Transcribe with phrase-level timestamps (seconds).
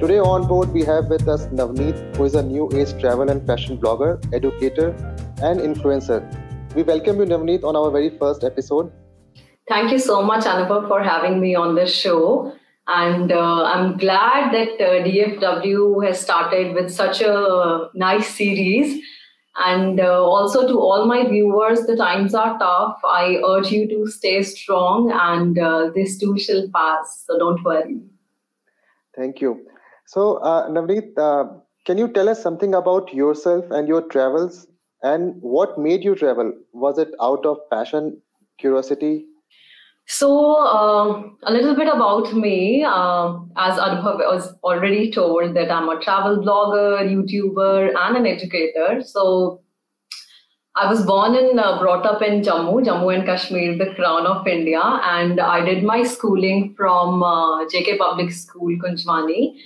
[0.00, 3.46] Today on board we have with us Navneet, who is a new age travel and
[3.46, 4.88] fashion blogger, educator,
[5.40, 6.20] and influencer.
[6.74, 8.92] We welcome you, Navneet, on our very first episode.
[9.68, 12.52] Thank you so much, Anubhav, for having me on this show.
[12.88, 19.00] And uh, I'm glad that uh, DFW has started with such a nice series.
[19.56, 22.98] And uh, also to all my viewers, the times are tough.
[23.04, 27.22] I urge you to stay strong, and uh, this too shall pass.
[27.26, 28.00] So don't worry.
[29.16, 29.64] Thank you.
[30.06, 31.44] So, uh, Navneet, uh,
[31.86, 34.66] can you tell us something about yourself and your travels
[35.02, 36.52] and what made you travel?
[36.72, 38.20] Was it out of passion,
[38.58, 39.26] curiosity?
[40.06, 42.84] So, uh, a little bit about me.
[42.86, 49.02] Uh, as Anubhav was already told, that I'm a travel blogger, YouTuber, and an educator.
[49.02, 49.62] So,
[50.76, 54.46] I was born and uh, brought up in Jammu, Jammu and Kashmir, the crown of
[54.46, 59.56] India, and I did my schooling from uh, JK Public School, Kunjwani.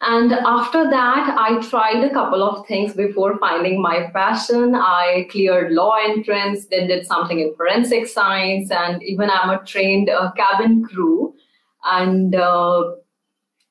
[0.00, 4.76] And after that, I tried a couple of things before finding my passion.
[4.76, 10.08] I cleared law entrance, then did something in forensic science, and even I'm a trained
[10.08, 11.34] uh, cabin crew.
[11.84, 12.92] And uh,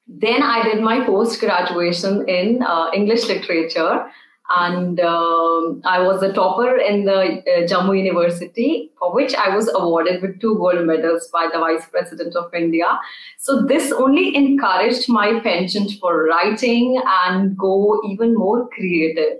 [0.06, 4.08] then I did my post graduation in uh, English literature
[4.50, 9.70] and um, I was a topper in the uh, Jammu University, for which I was
[9.74, 12.98] awarded with two gold medals by the Vice President of India.
[13.38, 19.40] So this only encouraged my penchant for writing and go even more creative.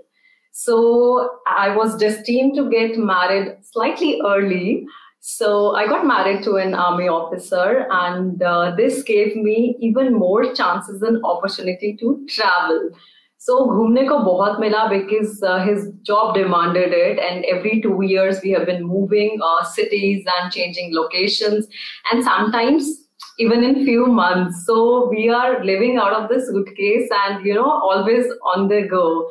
[0.52, 4.86] So I was destined to get married slightly early.
[5.20, 10.54] So I got married to an army officer, and uh, this gave me even more
[10.54, 12.90] chances and opportunity to travel.
[13.37, 18.39] So घूमने को बहुत मिला because uh, his job demanded it, and every two years
[18.41, 21.67] we have been moving uh, cities and changing locations,
[22.11, 22.91] and sometimes
[23.39, 24.63] even in few months.
[24.65, 29.29] So we are living out of the suitcase and you know always on the go.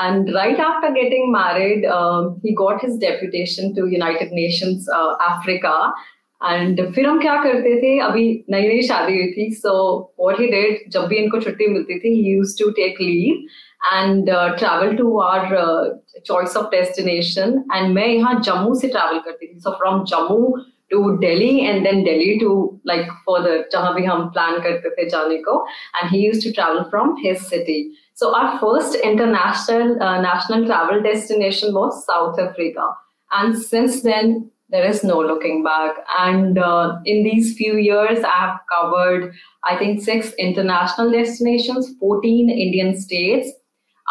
[0.00, 5.92] And right after getting married, um, he got his deputation to United Nations uh, Africa.
[6.41, 7.97] and फिर हम क्या करते थे?
[7.99, 9.73] अभी नई नई शादी हुई थी सो
[10.19, 13.45] व्हाट ही डिड जब भी इनको छुट्टी मिलती थी ही used to take leave
[13.93, 19.59] and travel to our choice of destination and मैं यहाँ जम्मू से ट्रैवल करती थी
[19.59, 20.55] so from Jammu
[20.91, 22.53] to Delhi and then Delhi to
[22.87, 25.65] like further जहाँ भी हम प्लान करते थे जाने को.
[25.97, 27.81] And he used to travel from his city
[28.19, 32.89] so our first international national travel destination was South Africa
[33.31, 34.33] and since then
[34.70, 35.96] there is no looking back.
[36.18, 39.32] And uh, in these few years, I have covered,
[39.64, 43.50] I think, six international destinations, 14 Indian states,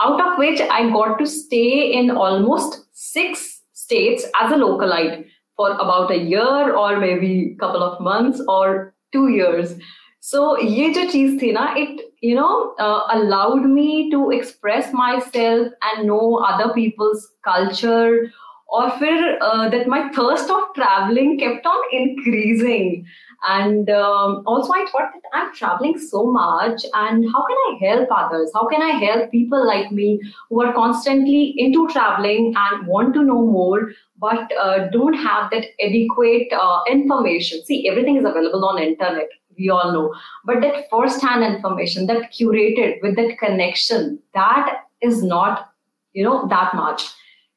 [0.01, 5.25] out of which I got to stay in almost six states as a localite
[5.55, 9.75] for about a year or maybe a couple of months or two years.
[10.19, 15.67] So ये जो चीज थी ना it you know uh, allowed me to express myself
[15.89, 18.31] and know other people's culture
[18.70, 23.04] or फिर that my thirst of traveling kept on increasing.
[23.48, 28.08] And um, also i thought that i'm traveling so much and how can i help
[28.14, 28.50] others?
[28.54, 30.20] How can i help people like me
[30.50, 35.64] who are constantly into traveling and want to know more but uh, don't have that
[35.82, 37.64] adequate uh, information?
[37.64, 39.28] See everything is available on internet
[39.58, 40.14] we all know.
[40.44, 45.70] But that first hand information that curated with that connection that is not
[46.12, 47.04] you know that much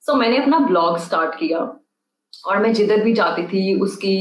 [0.05, 1.59] so so, मैंने अपना blog start किया।
[2.47, 4.15] और मैं जिधर भी जाती थी उसकी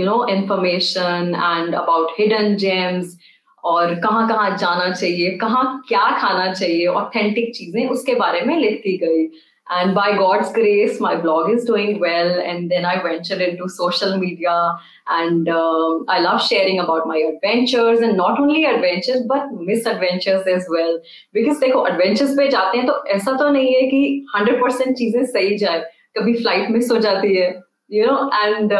[0.00, 3.18] you know information and about hidden gems
[3.64, 8.96] और कहाँ कहाँ जाना चाहिए कहाँ क्या खाना चाहिए ऑथेंटिक चीज़ें उसके बारे में लिखती
[8.96, 9.26] गई।
[9.69, 12.39] And by God's grace, my blog is doing well.
[12.41, 14.77] And then I ventured into social media
[15.07, 20.67] and um, I love sharing about my adventures and not only adventures, but misadventures as
[20.69, 20.99] well.
[21.33, 25.57] Because देखो adventures पे जाते हैं तो ऐसा तो नहीं है कि 100% चीजें सही
[25.57, 25.83] जाए
[26.17, 28.71] कभी फ्लाइट मिस हो जाती है यू नो एंड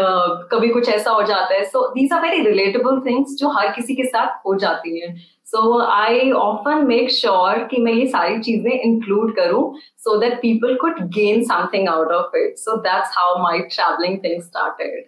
[0.51, 3.95] कभी कुछ ऐसा हो जाता है so these are very relatable things जो हर किसी
[3.95, 5.15] के साथ हो जाती हैं
[5.50, 9.62] so I often make sure कि मैं ये सारी चीज़ें इंक्लूड करूँ
[10.04, 14.42] so that people could gain something out of it so that's how my travelling thing
[14.42, 15.06] started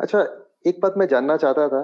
[0.00, 0.26] अच्छा
[0.66, 1.82] एक बात मैं जानना चाहता था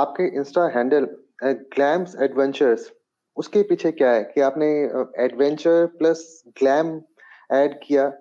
[0.00, 1.08] आपके इंस्टा हैंडल
[1.44, 2.90] ग्लैम्स एडवेंचर्स
[3.36, 4.22] उसके पीछे क्या है?
[4.24, 4.66] कि आपने
[5.24, 7.00] एडवेंचर प्लस ग्लैम
[7.52, 8.12] ऐड किया?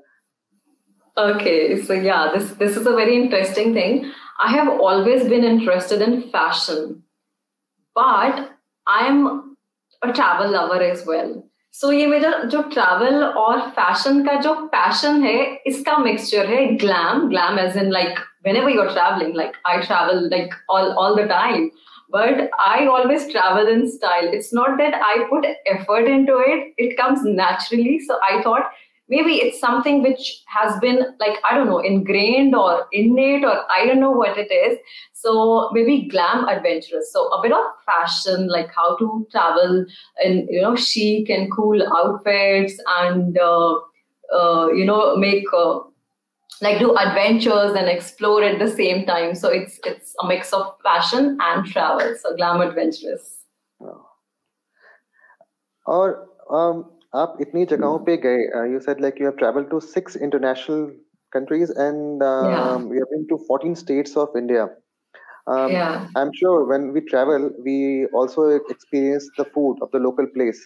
[1.17, 3.97] Okay so yeah this this is a very interesting thing.
[4.43, 7.01] I have always been interested in fashion.
[7.95, 8.49] But
[8.87, 9.25] I am
[10.01, 11.33] a travel lover as well
[11.73, 17.27] so ये मेरा जो ट्रैवल और fashion का जो passion है इसका mixture है glam
[17.29, 18.19] glam as in like
[18.57, 21.69] whenever you're travelling like I travel like all all the time
[22.13, 24.25] but I always travel in style.
[24.37, 27.99] It's not that I put effort into it, it comes naturally.
[27.99, 28.73] So I thought
[29.11, 33.85] maybe it's something which has been like, I don't know, ingrained or innate, or I
[33.85, 34.79] don't know what it is.
[35.11, 37.11] So maybe glam adventurous.
[37.11, 39.85] So a bit of fashion, like how to travel
[40.23, 43.75] in, you know, chic and cool outfits and, uh,
[44.33, 45.45] uh, you know, make.
[45.53, 45.79] Uh,
[46.63, 50.67] like do adventures and explore at the same time so it's it's a mix of
[50.83, 53.39] fashion and travel so glam adventurous
[55.87, 56.85] Or um,
[57.22, 60.86] आप इतनी जगहों पे गए you said like you have travelled to six international
[61.36, 62.76] countries and um, yeah.
[62.76, 64.68] we have been to 14 states of India.
[65.46, 66.08] Um, yeah.
[66.16, 70.60] I'm sure when we travel, we also experience the food of the local place.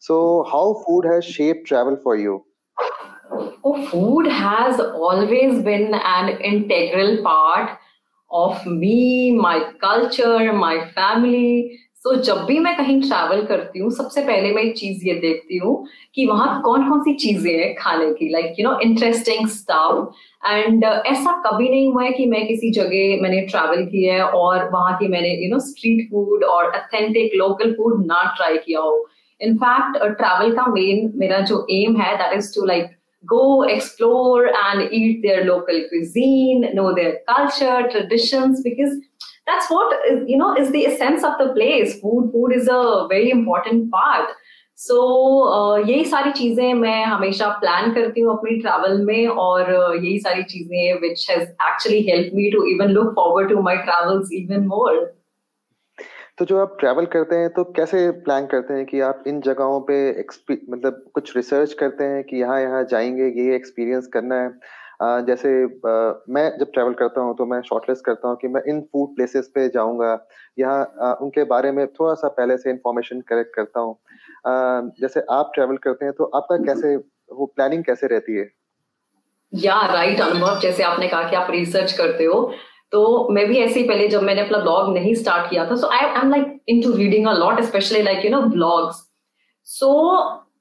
[0.00, 2.44] So, how food has shaped travel for you?
[3.64, 7.78] Oh, food has always been an integral part
[8.30, 11.78] of me, my culture, my family.
[12.05, 15.57] So जब भी मैं कहीं travel करती हूँ सबसे पहले मैं एक चीज़ ये देखती
[15.57, 15.75] हूँ
[16.15, 20.83] कि वहाँ कौन कौन सी चीज़ें हैं खाने की like you know interesting stuff and
[20.83, 24.97] ऐसा कभी नहीं हुआ है कि मैं किसी जगह मैंने ट्रैवल किया है और वहाँ
[24.99, 29.07] की मैंने यू नो स्ट्रीट फ़ूड और अथेंटिक लोकल फ़ूड ना ट्राई किया हो.
[29.41, 32.91] इनफैक्ट ट्रैवल का मेन मेरा जो एम है that is to like
[33.23, 38.97] go explore and eat their local cuisine, know their culture, traditions, because
[39.47, 39.93] that's what
[40.27, 41.99] you know is the essence of the place.
[41.99, 44.35] Food, food is a very important part.
[44.79, 45.01] So so,
[45.55, 50.17] uh, यही सारी चीज़ें मैं हमेशा plan करती हूँ अपनी travel में और uh, यही
[50.19, 54.65] सारी चीज़ें which has actually help me to even look forward to my travels even
[54.67, 54.97] more
[56.37, 59.79] तो जो आप ट्रैवल करते हैं तो कैसे प्लान करते हैं कि आप इन जगहों
[59.89, 59.97] पे
[60.69, 64.49] मतलब कुछ रिसर्च करते हैं कि यहाँ यहाँ जाएँगे ये एक्सपीरियंस करना है
[65.27, 65.49] जैसे
[66.33, 69.51] मैं जब ट्रैवल करता हूँ तो मैं शॉर्टलिस्ट करता हूँ कि मैं इन फ़ूड प्लेसेस
[69.55, 70.11] पे जाऊँगा
[70.59, 73.95] यहाँ उनके बारे में थोड़ा सा पहले से इंफॉर्मेशन कलेक्ट करता हूँ।
[74.99, 78.49] जैसे आप ट्रैवल करते हैं तो आपका कैसे वो प्लानिंग कैसे रहती है?
[79.53, 82.39] या राइट अनुभव जैसे आपने कहा कि आप रिसर्च करते हो
[82.91, 85.87] तो मैं भी ऐसे ही पहले जब मैंने अपना ब्लॉग नहीं स्टार्ट किया था so
[85.93, 89.01] I am like into reading a lot specially like you know blogs
[89.67, 89.91] so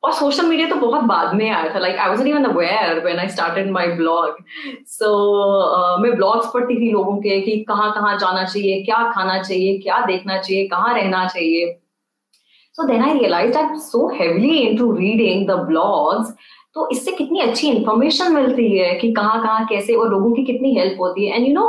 [0.02, 3.18] और सोशल मीडिया तो बहुत बाद में आया था like I was even aware when
[3.18, 4.36] I started my blog
[4.88, 5.10] so
[6.02, 10.04] मैं ब्लॉग्स पढ़ती थी लोगों के कि कहाँ कहाँ जाना चाहिए, क्या खाना चाहिए, क्या
[10.06, 11.72] देखना चाहिए, कहाँ रहना चाहिए।
[12.76, 16.34] So then I realise I so heavily into reading the blogs
[16.74, 20.74] तो इससे कितनी अच्छी इंफॉर्मेशन मिलती है कि कहाँ कहाँ कैसे और लोगों की कितनी
[20.74, 21.66] हेल्प होती है। एंड यू नो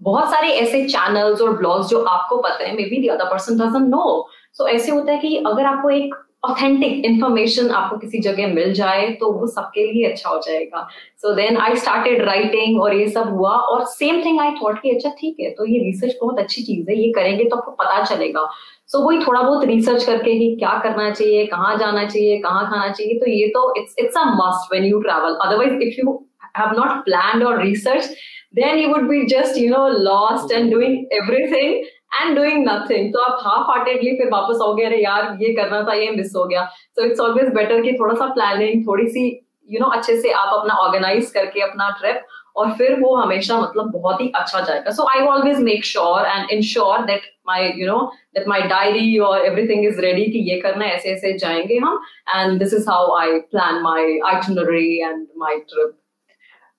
[0.00, 3.88] बहुत सारे ऐसे चैनल्स और ब्लॉग्स जो आपको पता है maybe the other person doesn't
[3.90, 6.14] know so ऐसे होता है कि अगर आपको एक
[6.50, 10.86] ऑथेंटिक इन्फॉर्मेशन आपको किसी जगह मिल जाए तो वो सबके लिए अच्छा हो जाएगा।
[11.18, 14.90] So then I started writing और ये सब हुआ और सेम थिंग आई थॉट कि
[14.90, 18.02] अच्छा ठीक है तो ये रिसर्च बहुत अच्छी चीज़ है ये करेंगे तो आपको पता
[18.04, 18.46] चलेगा।
[18.88, 22.64] सो so, वही थोड़ा बहुत रिसर्च करके ही क्या करना चाहिए कहाँ जाना चाहिए कहाँ
[22.70, 26.14] खाना चाहिए तो ये तो it's it's a must when you travel otherwise if you
[26.58, 28.10] have not plan और research
[28.54, 31.74] then you would be just you know lost and doing everything
[32.16, 33.12] and doing nothing.
[33.12, 36.44] तो आप half heartedly फिर वापस आओगे, अरे यार, ये करना था, ये मिस हो
[36.44, 36.68] गया।
[36.98, 40.16] So it's always better कि थोड़ा सा planning थोड़ी सी यू you नो know, अच्छे
[40.20, 42.20] से आप अपना organize करके अपना trip,
[42.56, 46.50] और फिर वो हमेशा मतलब बहुत ही अच्छा जाएगा। So I always make sure and
[46.50, 47.98] ensure that my you know
[48.34, 52.00] that my diary और एवरीथिंग इज़ रेडी कि ये करना ऐसे ऐसे जाएँगे हम।
[52.36, 55.92] And this is how I plan my itinerary and my trip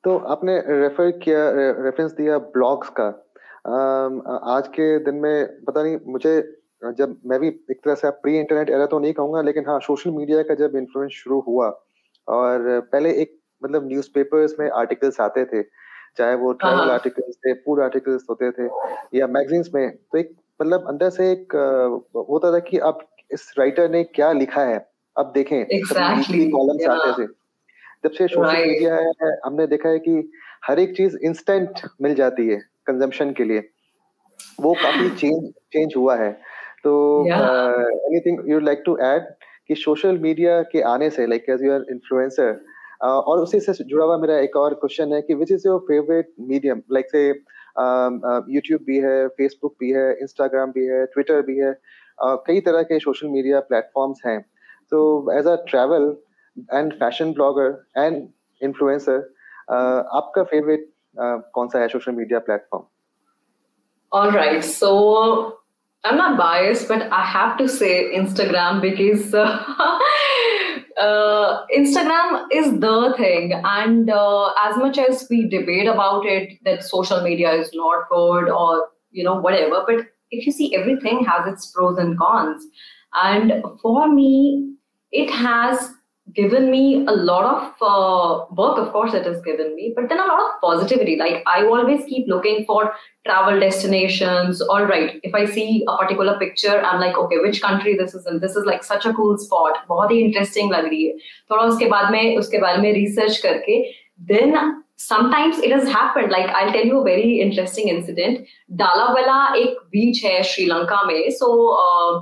[0.04, 1.40] तो आपने रेफर किया
[1.84, 3.08] रेफरेंस दिया ब्लॉग्स का।
[3.68, 6.36] आज के दिन में पता नहीं मुझे
[6.98, 10.12] जब मैं भी एक तरह से प्री इंटरनेट एरा तो नहीं कहूँगा लेकिन हाँ सोशल
[10.12, 11.68] मीडिया का जब इन्फ्लुएंस शुरू हुआ
[12.28, 15.64] और पहले एक मतलब न्यूज़पेपर्स में आर्टिकल्स आते थे
[16.18, 18.68] चाहे वो ट्रैवल आर्टिकल्स थे फ़ूड आर्टिकल्स होते थे
[19.18, 21.56] या मैगजीन्स में तो एक मतलब अंदर से एक
[22.30, 24.78] होता था कि अब इस राइटर ने क्या लिखा है
[25.16, 26.50] अब देखें exactly.
[26.52, 26.96] Columns yeah.
[26.96, 27.28] आते थे
[28.04, 30.32] जब से सोशल मीडिया है हमने देखा है कि
[30.66, 33.64] हर एक चीज़ इंस्टेंट मिल जाती है कंजम्पशन के लिए।
[34.62, 36.32] वो काफ़ी चेंज चेंज हुआ है।
[36.84, 36.94] तो
[37.28, 39.34] anything you like to add
[39.68, 42.60] कि सोशल मीडिया के आने से लाइक एज यूर इन्फ्लुएंसर
[43.04, 46.34] और उसी से जुड़ा हुआ मेरा एक और क्वेश्चन है कि which is your favourite
[46.50, 47.28] medium like से
[48.54, 52.84] यूट्यूब भी है फेसबुक भी है इंस्टाग्राम भी है ट्विटर भी है uh, कई तरह
[52.84, 54.40] के सोशल मीडिया प्लेटफॉर्म्स हैं।
[54.92, 55.00] तो
[55.32, 56.16] as a travel
[56.74, 58.28] and fashion blogger and
[58.62, 59.18] influencer
[60.20, 62.91] आपका फेवरेट कौन सा है social media platform
[64.17, 64.89] All right, so
[66.09, 69.45] I'm not biased, but I have to say Instagram because uh,
[71.05, 73.55] uh, Instagram is the thing.
[73.71, 78.51] And uh, as much as we debate about it, that social media is not good
[78.51, 82.67] or, you know, whatever, but if you see everything has its pros and cons
[83.15, 84.75] and for me
[85.13, 85.91] it has
[86.35, 90.21] given me a lot of uh, work of course it has given me but then
[90.21, 92.93] a lot of positivity like i always keep looking for
[93.27, 97.97] travel destinations all right if i see a particular picture i'm like okay which country
[97.97, 101.07] this is in this is like such a cool spot बहुत ही interesting लग रही
[101.07, 101.17] है
[101.51, 103.83] थोड़ा उसके बाद में उसके बारे में research करके
[104.33, 108.45] then sometimes it has happened like i'll tell you a very interesting incident
[108.83, 112.13] dalawala एक beach है श्रीलंका में so uh,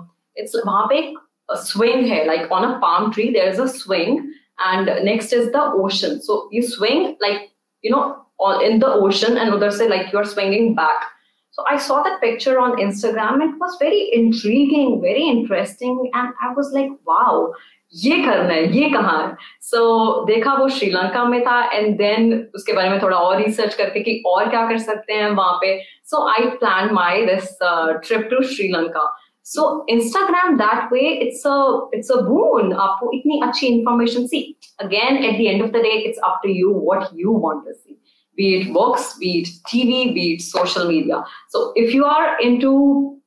[0.43, 4.33] it's वहां पे एक a swing here, like on a palm tree, there's a swing,
[4.59, 6.21] and next is the ocean.
[6.23, 7.51] So you swing like
[7.83, 11.09] you know all in the ocean, and others say like you're swinging back.
[11.53, 13.43] So I saw that picture on Instagram.
[13.43, 17.53] It was very intriguing, very interesting, and I was like, wow.
[17.95, 22.33] ये करना है ये कहाँ है so so, देखा वो श्रीलंका में था एंड देन
[22.55, 25.73] उसके बारे में थोड़ा और रिसर्च करके कि और क्या कर सकते हैं वहां पे
[26.11, 29.05] so I plan my this trip to Sri Lanka
[29.45, 32.73] so Instagram that way, it's a it's a boon.
[32.73, 34.57] आपको इतनी अच्छी information see.
[34.79, 37.75] Again, at the end of the day, it's up to you what you want to
[37.75, 37.97] see.
[38.37, 41.25] Be it books, be it TV, be it social media.
[41.49, 43.19] So if you are into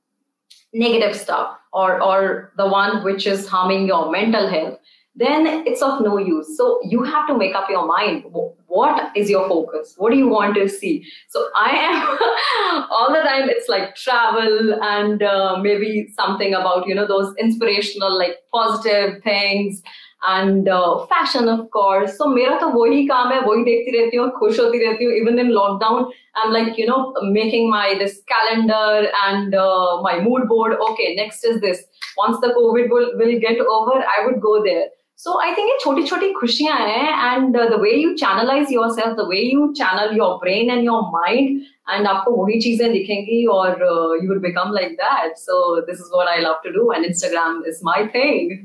[0.73, 4.79] negative stuff or or the one which is harming your mental health,
[5.15, 6.55] then it's of no use.
[6.57, 8.23] So you have to make up your mind.
[8.67, 9.93] What is your focus?
[9.97, 11.05] What do you want to see?
[11.29, 13.50] So I am all the time.
[13.50, 19.83] It's like travel and uh, maybe something about you know those inspirational like positive things
[20.25, 24.29] and uh, fashion of course so मेरा तो वही काम है वही देखती रहती हूँ
[24.39, 26.05] खुश होती रहती हूँ even in lockdown
[26.41, 31.43] I'm like you know making my this calendar and uh, my mood board okay next
[31.43, 31.83] is this
[32.17, 34.88] once the covid will, will get over I would go there
[35.20, 39.26] So I think ये छोटी छोटी खुशियाँ हैं and the way you channelise yourself the
[39.28, 41.60] way you channel your brain and your mind
[41.90, 43.82] and आपको वही चीज़ें दिखेंगी और
[44.22, 47.62] you will become like that so this is what I love to do and Instagram
[47.66, 48.56] is my thing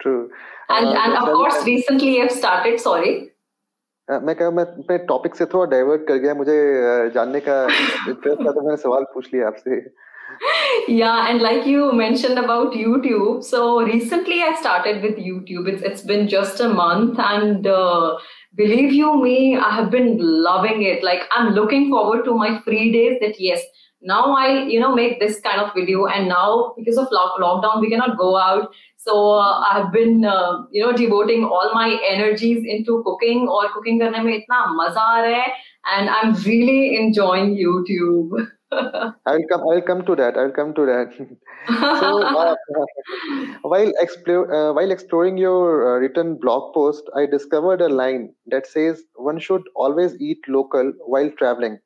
[0.00, 0.16] true
[0.70, 3.14] and and of course recently I have started sorry
[4.08, 7.62] मैं कह मैं अपने topic से थोड़ा डाइवर्ट कर गया मुझे uh, जानने का
[8.08, 9.80] इंटरेस्ट था तो मैंने सवाल पूछ लिया आपसे।
[10.88, 15.68] Yeah and like you mentioned about youtube so recently i started with youtube.
[15.68, 18.18] It's, it's been just a month and uh,
[18.54, 21.02] believe you me i have been loving it.
[21.02, 23.60] Like i'm looking forward to my free days that yes
[24.02, 27.80] now i you know make this kind of video and now because of lock- lockdown
[27.80, 28.70] we cannot go out.
[28.96, 34.00] So uh, i've been uh, you know devoting all my energies into cooking or cooking
[34.00, 35.44] karne mein itna maza hai
[35.94, 38.34] and i'm really enjoying youtube
[39.26, 39.62] I'll come.
[39.70, 40.36] I'll come to that.
[40.36, 41.38] I'll come to that.
[41.92, 42.54] so, uh,
[43.62, 48.66] while explore, uh, while exploring your uh, written blog post, I discovered a line that
[48.66, 51.78] says one should always eat local while traveling,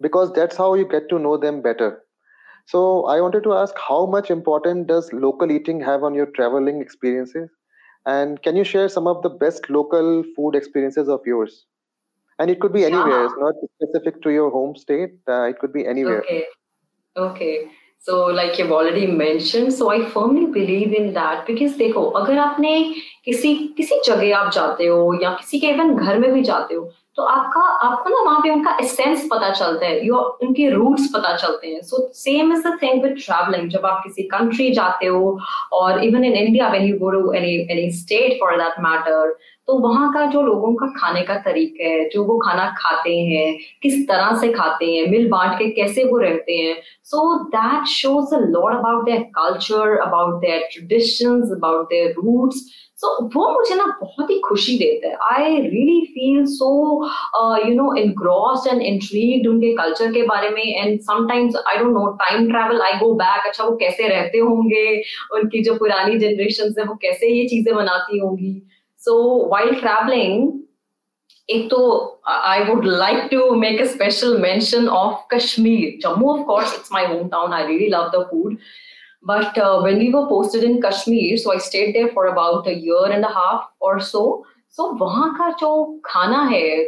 [0.00, 2.04] because that's how you get to know them better.
[2.66, 6.80] So, I wanted to ask, how much important does local eating have on your traveling
[6.82, 7.50] experiences?
[8.06, 11.66] And can you share some of the best local food experiences of yours?
[12.39, 13.25] and it could be anywhere yeah.
[13.25, 16.43] it's not specific to your home state uh, it could be anywhere okay
[17.17, 17.67] okay
[17.99, 22.73] so like you've already mentioned so i firmly believe in that because देखो अगर आपने
[23.25, 26.91] किसी किसी जगह आप जाते हो या किसी के इवन घर में भी जाते हो
[27.18, 31.34] तो आपका, आपको ना वहाँ पे उनका एसेंस पता चलता है यो उनके रूट्स पता
[31.36, 35.38] चलते हैं। So same is the thing with travelling जब आप किसी कंट्री जाते हो,
[35.72, 39.36] और even in India when you go to any any state for that matter
[39.68, 43.58] तो वहाँ का जो लोगों का खाने का तरीका है, जो वो खाना खाते हैं,
[43.82, 48.34] किस तरह से खाते हैं, मिल बांट के कैसे वो रहते हैं so that shows
[48.34, 52.66] a lot about their culture about their traditions about their roots
[53.00, 56.70] so वो मुझे ना बहुत ही खुशी देता है। I really feel so
[57.66, 62.06] you know engrossed and intrigued उनके कल्चर के बारे में। And sometimes I don't know
[62.22, 65.02] time travel I go back अच्छा वो कैसे रहते होंगे?
[65.34, 68.60] उनकी जो पुरानी जनरेशन है वो कैसे ये चीज़ें बनाती होंगी?
[69.00, 69.14] So
[69.50, 70.46] while traveling,
[71.48, 75.92] I would like to make a special mention of Kashmir.
[76.04, 78.56] Jammu, of it's it's home town I really love the food.
[79.22, 82.74] But uh, when we were posted in Kashmir, so I stayed there for about a
[82.74, 84.44] year and a half or so.
[84.68, 86.86] So वहाँ का जो खाना है,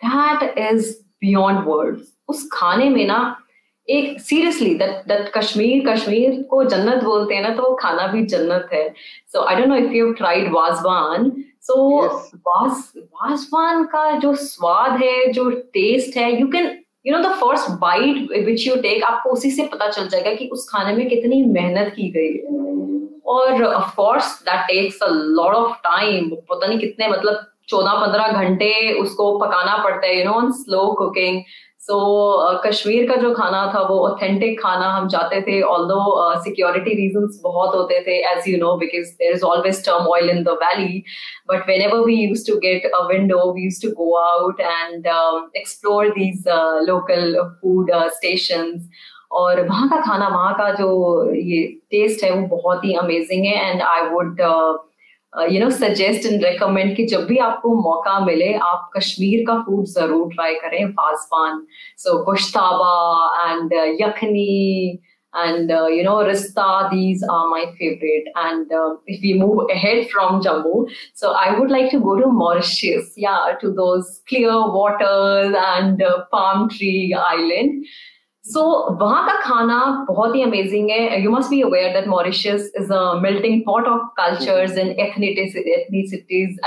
[0.00, 2.02] that is beyond words.
[2.28, 3.20] उस खाने में ना
[3.88, 8.24] एक seriously that that Kashmir Kashmir को जन्नत बोलते हैं ना तो वो खाना भी
[8.26, 8.88] जन्नत है
[9.32, 11.30] so I don't know if you tried wazwan
[11.66, 17.32] so was wazwan का जो स्वाद है जो टेस्ट है you can you know the
[17.36, 21.08] first bite which you take आपको उसी से पता चल जाएगा कि उस खाने में
[21.08, 22.60] कितनी मेहनत की गई है।
[23.26, 28.42] और of course that takes a lot of time पता नहीं कितने मतलब चौदह पंद्रह
[28.42, 31.42] घंटे उसको पकाना पड़ता है you know on slow cooking
[31.82, 32.02] so so,
[32.46, 36.02] uh, Kashmir का जो खाना था वो ऑथेंटिक खाना हम चाहते थे ऑल दो
[36.42, 40.56] सिक्योरिटी रीजन बहुत होते थे as you know because there is always turmoil in the
[40.60, 41.02] valley
[41.48, 45.06] but whenever we use to get a window we use to go out and
[45.56, 46.44] explore these
[46.88, 48.72] local food station
[49.32, 50.94] और वहाँ का खाना वहाँ का जो
[51.34, 54.40] ये टेस्ट है वो बहुत ही अमेजिंग है and I would
[55.51, 59.85] you know suggest and recommend कि जब भी आपको मौका मिले आप कश्मीर का फूड
[59.95, 61.65] जरूर ट्राई करें wazwan
[62.05, 62.95] so gushtaba
[63.49, 64.47] and yakhni
[65.33, 70.09] and uh, you know rista these are my favorite and uh, if we move ahead
[70.09, 75.57] from jammu so i would like to go to mauritius yeah to those clear waters
[75.63, 77.85] and uh, palm tree island
[78.44, 78.62] So
[79.00, 83.12] वहाँ का खाना बहुत ही amazing है। You must be aware that Mauritius is a
[83.14, 84.90] melting pot of cultures and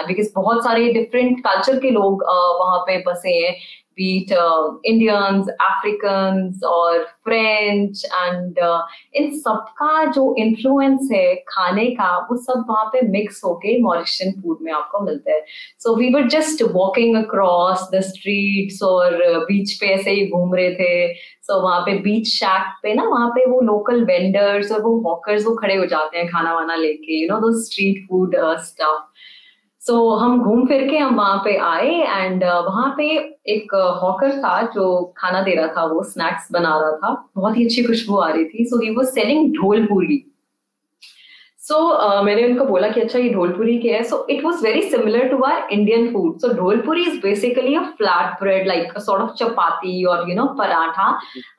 [0.08, 3.56] because बहुत सारे different culture के लोग uh, वहाँ पे बसे हैं।
[3.98, 8.82] Be it uh, Indians, Africans और French and uh,
[9.16, 14.58] इन सबका जो इन्फ्लुएंस है खाने का वो सब वहाँ पे मिक्स होके मॉरिशियन फ़ूड
[14.62, 15.46] में आपको मिलता है।
[15.80, 20.56] So we were just walking across the streets और बीच uh, पे ऐसे ही घूम
[20.56, 24.72] रहे थे। सो so, वहाँ पे बीच शैक पे ना वहाँ पे वो लोकल वेंडर्स
[24.72, 28.06] और वो वॉकर्स वो खड़े हो जाते हैं खाना वाना लेके यू नो दो street
[28.10, 29.15] food stuff
[29.86, 33.08] so so, हम घूम फिर के हम वहाँ पे आए एंड uh, वहाँ पे
[33.54, 37.58] एक हॉकर uh, था जो खाना दे रहा था वो स्नैक्स बना रहा था। बहुत
[37.58, 40.24] ही अच्छी खुशबू आ रही थी। सो ही वॉज़ सेलिंग ढोल पूरी
[41.62, 41.78] सो
[42.24, 45.38] मैंने उनको बोला कि अच्छा ये ढोलपुरी क्या है। So it was very similar to
[45.44, 50.30] our Indian food so dholpuri is basically a flat bread like sort of chapati और
[50.30, 51.10] you know paratha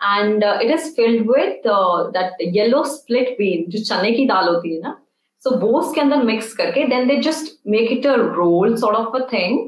[0.04, 1.68] and it is filled with
[2.16, 4.98] that yellow split bean जो चने की दाल होती है ना।
[5.42, 9.16] सो वो उसके अंदर मिक्स करके then they just make it a roll sort of
[9.16, 9.58] a thing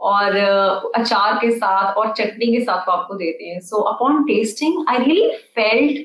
[0.00, 4.22] और uh, अचार के साथ और चटनी के साथ वो आपको देते हैं। So upon
[4.24, 5.98] tasting I really felt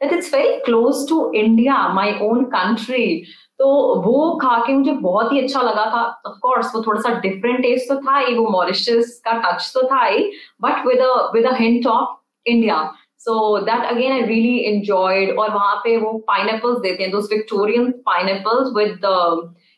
[0.00, 3.06] that it's very close to India my own country
[3.58, 3.68] तो
[4.02, 7.60] वो खा के मुझे बहुत ही अच्छा लगा था। ऑफ़ कोर्स वो थोड़ा सा डिफरेंट
[7.62, 10.24] टेस्ट तो था ही वो मॉरिशस का टच तो था ही
[10.62, 11.02] but with
[11.34, 12.82] with a hint of India
[13.22, 17.90] so that again I really enjoyed और वहाँ पे वो पाइन देते हैं those Victorian
[17.90, 18.26] pine
[18.76, 19.06] with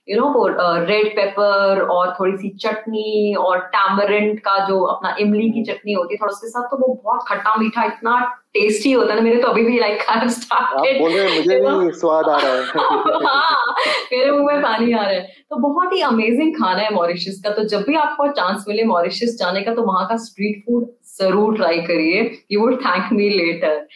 [0.09, 0.47] you know
[0.85, 6.15] red pepper और थोड़ी सी चटनी और टैमरेंट का जो अपना इमली की चटनी होती
[6.15, 9.43] है थोड़ा उसके साथ तो वो बहुत खट्टा मीठा इतना टेस्टी होता है ना मेरे
[9.43, 12.63] तो अभी भी लाइक खाना स्टार्टेड मुझे भी स्वाद आ रहा है।
[13.27, 13.75] हाँ
[14.13, 17.51] मेरे मुँह में पानी आ रहा है। तो बहुत ही अमेजिंग खाना है मॉरिशस का।
[17.51, 20.87] तो जब भी आपको चांस मिले मॉरिशस जाने का तो वहाँ का स्ट्रीट फ़ूड
[21.21, 23.87] ज़रूर ट्राई करिए you would thank me later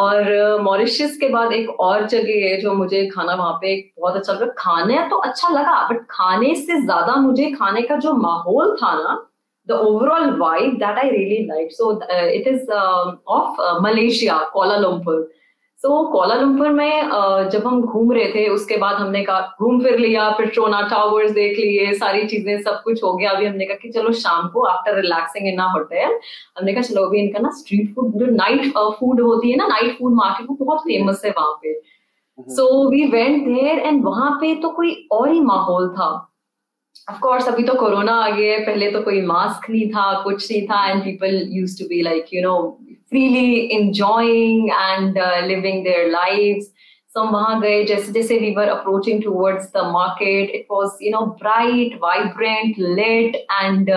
[0.00, 4.32] और मॉरिशस के बाद एक और जगह है जो मुझे खाना वहाँ पे बहुत अच्छा
[4.32, 8.94] लगा। खाने तो अच्छा लगा बट खाने से ज़्यादा मुझे खाने का जो माहौल था
[9.02, 9.26] ना
[9.68, 14.38] the overall vibe that I really like So uh, it is Malaysia of uh, Malaysia,
[14.54, 15.26] Kuala Lumpur.
[15.84, 17.10] So so, Kuala Lumpur में
[17.50, 21.30] जब हम घूम रहे थे उसके बाद हमने कहा घूम फिर लिया फिर ट्रोना टावर्स
[21.32, 24.64] देख लिए सारी चीज़ें सब कुछ हो गया। अभी हमने कहा कि चलो शाम को
[24.68, 26.18] आफ्टर रिलैक्सिंग इन ना होटल
[26.58, 29.96] हमने कहा चलो अभी इनका ना स्ट्रीट फ़ूड जो नाइट फ़ूड होती है ना नाइट
[29.98, 31.74] फ़ूड मार्केट वो बहुत फ़ेमस है वहाँ पे।
[32.56, 36.10] So we went there and वहाँ पे तो कोई और ही माहौल था।
[37.10, 40.50] ऑफ़ कोर्स अभी तो कोरोना आ गया है पहले तो कोई मास्क नहीं था कुछ
[40.50, 42.56] नहीं था and people use to be like you know
[43.10, 46.72] freely enjoying and living their lives
[47.10, 51.10] so हम वहाँ गए जैसे जैसे we were approaching towards the market it was you
[51.10, 53.90] know bright vibrant lit and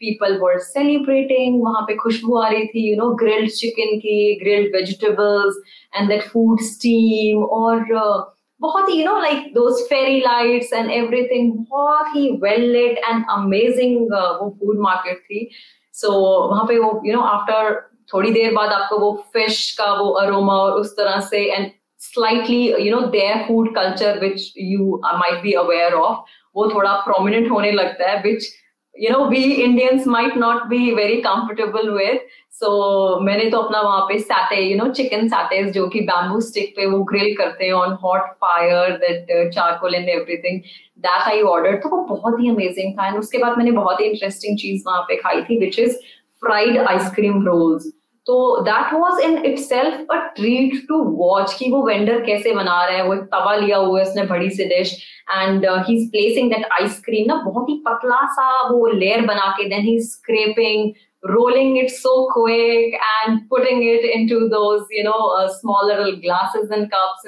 [0.00, 4.74] people were celebrating वहाँ पे खुशबू आ रही थी यू नो ग्रिल्ड चिकन की grilled
[4.76, 5.62] vegetables
[5.96, 8.20] and that food steam और uh,
[8.60, 13.24] बहुत ही you know like those fairy lights and everything बहुत ही वेल लेट एंड
[13.30, 15.48] अमेजिंग वो फ़ूड मार्केट थी.
[15.94, 17.80] सो so, वहाँ पे वो यू नो आफ्टर
[18.14, 21.70] थोड़ी देर बाद आपको वो फ़िश का वो अरोमा और उस तरह से and
[22.00, 27.50] slightly you know their food culture which you might be aware of वो थोड़ा प्रोमिनेंट
[27.50, 28.50] होने लगता है विच
[28.94, 32.22] you know, we indians might not be very comfortable with.
[32.50, 36.74] So, मैंने तो अपना वहाँ पे satay you know chicken satays जो कि बैम्बू स्टिक
[36.76, 40.60] पे वो ग्रिल करते हैं on hot fire that charcoal and everything
[40.98, 43.06] that I order तो वो बहुत ही अमेजिंग था.
[43.06, 45.96] एंड उसके बाद मैंने बहुत ही इंटरेस्टिंग चीज़ वहाँ पे खाई थी which is
[46.42, 47.90] fried ice cream rolls
[48.26, 52.96] तो that was in itself a treat to watch कि वो वेंडर कैसे बना रहे
[52.96, 54.96] हैं वो एक तवा लिया हुआ है उसने बड़ी सी dish
[55.30, 59.68] and he is placing that ice cream ना बहुत ही पतला सा वो लेयर बना के
[59.68, 60.92] then he scraping
[61.24, 66.68] rolling it so quick and putting it into those, you know, uh, smaller little glasses
[66.70, 67.24] and cups.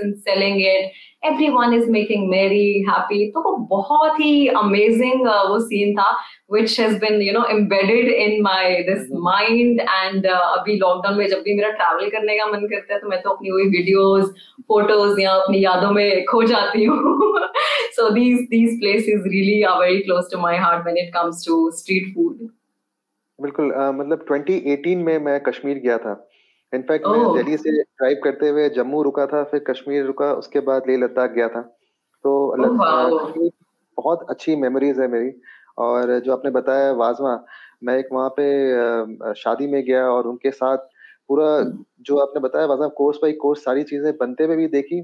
[1.25, 3.31] Everyone is making merry, happy.
[3.35, 6.07] So वो बहुत ही amazing uh, वो scene था,
[6.55, 9.81] which has been, you know, embedded in my this mind.
[9.97, 13.09] And uh, अभी lockdown में जब भी मेरा travel करने का मन करता है तो
[13.09, 14.27] मैं तो अपनी वही videos,
[14.73, 17.31] photos या अपनी यादों में खो जाती हूँ.
[17.97, 21.59] so these these places really are very close to my heart when it comes to
[21.81, 22.45] street food.
[23.41, 26.29] बिल्कुल uh, मतलब 2018 में मैं कश्मीर गया था
[26.75, 27.17] इनफैक्ट oh.
[27.17, 30.99] मैं दिल्ली से ड्राइव करते हुए जम्मू रुका था फिर कश्मीर रुका उसके बाद लेह
[30.99, 31.61] लद्दाख गया था।
[32.25, 33.51] तो oh, wow.
[33.99, 35.33] बहुत अच्छी मेमोरीज है मेरी।
[35.79, 37.45] और जो आपने बताया वाजवा
[37.85, 40.79] मैं एक वहाँ पे शादी में गया और उनके साथ
[41.29, 41.47] पूरा
[42.01, 45.01] जो आपने बताया वाजवा कोर्स बाई कोर्स सारी चीज़ें बनते हुए भी देखी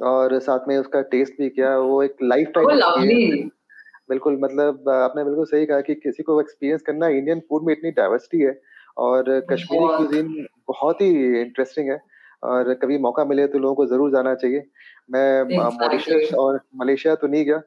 [0.00, 2.66] और साथ में उसका टेस्ट भी किया। वो एक लाइफ टाइम
[4.08, 7.90] बिल्कुल मतलब आपने बिल्कुल सही कहा कि किसी को एक्सपीरियंस करना इंडियन फ़ूड में इतनी
[7.90, 8.52] डाइवर्सिटी है।
[8.98, 12.00] और कश्मीरी क्यूजीन बहुत ही इंटरेस्टिंग है।
[12.42, 14.62] और कभी मौका मिले तो लोगों को ज़रूर जाना चाहिए।
[15.10, 17.58] मैं मॉरिशस और मलेशिया तो नहीं गया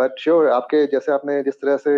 [0.00, 1.94] बट श्योर आपके जैसे आपने जिस तरह से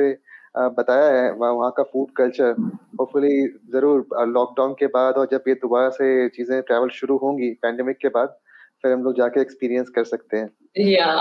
[0.77, 2.55] बताया है वहाँ का फ़ूड कल्चर
[3.01, 7.97] होपफुली ज़रूर लॉकडाउन के बाद और जब ये दोबारा से चीज़ें ट्रैवल शुरू होंगी पैंडेमिक
[8.03, 8.37] के बाद
[8.85, 10.49] फिर हम लोग जाके एक्सपीरियंस कर सकते हैं।
[10.87, 11.15] Yeah.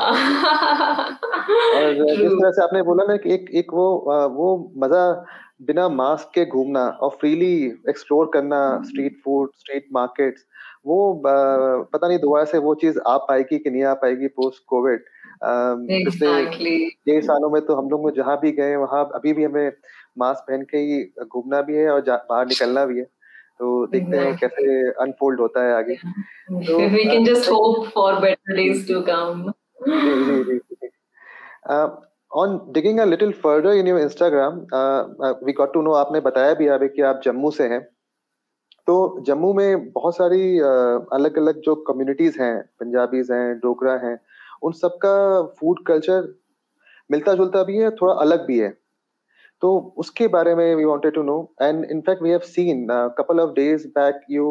[1.75, 3.87] और जिस तरह से आपने बोला ना कि एक एक वो
[4.35, 5.03] वो मज़ा
[5.61, 10.45] बिना मास्क के घूमना और फ्रीली एक्सप्लोर करना स्ट्रीट फ़ूड स्ट्रीट मार्केट्स
[10.85, 11.21] वो
[11.93, 15.03] पता नहीं दोबारा से वो चीज़ आ पाएगी कि नहीं आ पाएगी पोस्ट कोविड
[15.43, 16.45] पिछले
[16.85, 19.71] डेढ़ सालों में तो हम लोग जहाँ भी गए वहाँ अभी भी हमें
[20.17, 23.03] मास्क पहन के ही घूमना भी है और बाहर निकलना भी है।
[23.59, 28.55] तो देखते हैं कैसे अनफोल्ड होता है आगे। तो we can just hope for better
[28.55, 29.53] days to come
[32.31, 34.59] on digging a little further in your Instagram
[35.45, 37.81] we got to know आपने बताया भी अभी कि आप जम्मू से हैं।
[38.87, 44.19] तो जम्मू में बहुत सारी अलग अलग जो कम्युनिटीज हैं, पंजाबीज हैं, डोगरा हैं,
[44.63, 46.33] उन सबका फ़ूड कल्चर
[47.09, 48.69] मिलता जुलता भी है, थोड़ा अलग भी है।
[49.61, 53.49] तो उसके बारे में we wanted to know and in fact we have seen couple of
[53.49, 54.47] days back you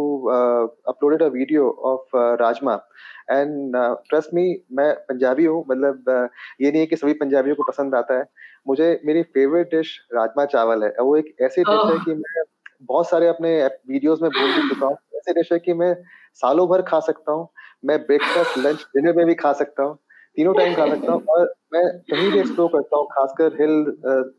[0.88, 2.75] uploaded a video of rajma
[3.31, 3.73] and
[4.09, 6.29] trust me मैं पंजाबी हूँ मतलब uh,
[6.61, 8.25] ये नहीं है कि सभी पंजाबियों को पसंद आता है।
[8.68, 11.92] मुझे मेरी फेवरेट डिश राजमा चावल है। वो एक ऐसी डिश oh.
[11.92, 12.42] है कि मैं
[12.83, 15.94] बहुत सारे अपने वीडियोस में बोल भी चुका हूँ। ऐसी डिश है कि मैं
[16.35, 17.49] सालों भर खा सकता हूँ।
[17.85, 19.99] मैं ब्रेकफास्ट लंच डिनर में भी खा सकता हूँ।
[20.37, 23.85] तीनों टाइम खा सकता हूँ। और मैं कहीं भी एक्सप्लोर करता हूँ खासकर हिल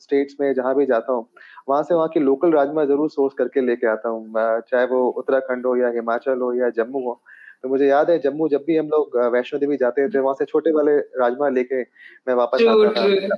[0.02, 1.28] स्टेट्स में जहाँ भी जाता हूँ।
[1.70, 5.66] वहाँ से वहाँ की लोकल राजमा ज़रूर सोर्स करके लेके आता हूँ। चाहे वो उत्तराखंड
[5.66, 7.22] हो या हिमाचल हो या जम्मू हो।
[7.64, 10.46] तो मुझे याद है जम्मू जब भी हम लोग वैष्णो देवी जाते थे वहाँ से
[10.46, 13.38] छोटे वाले राजमा लेके मैं वापस आता था।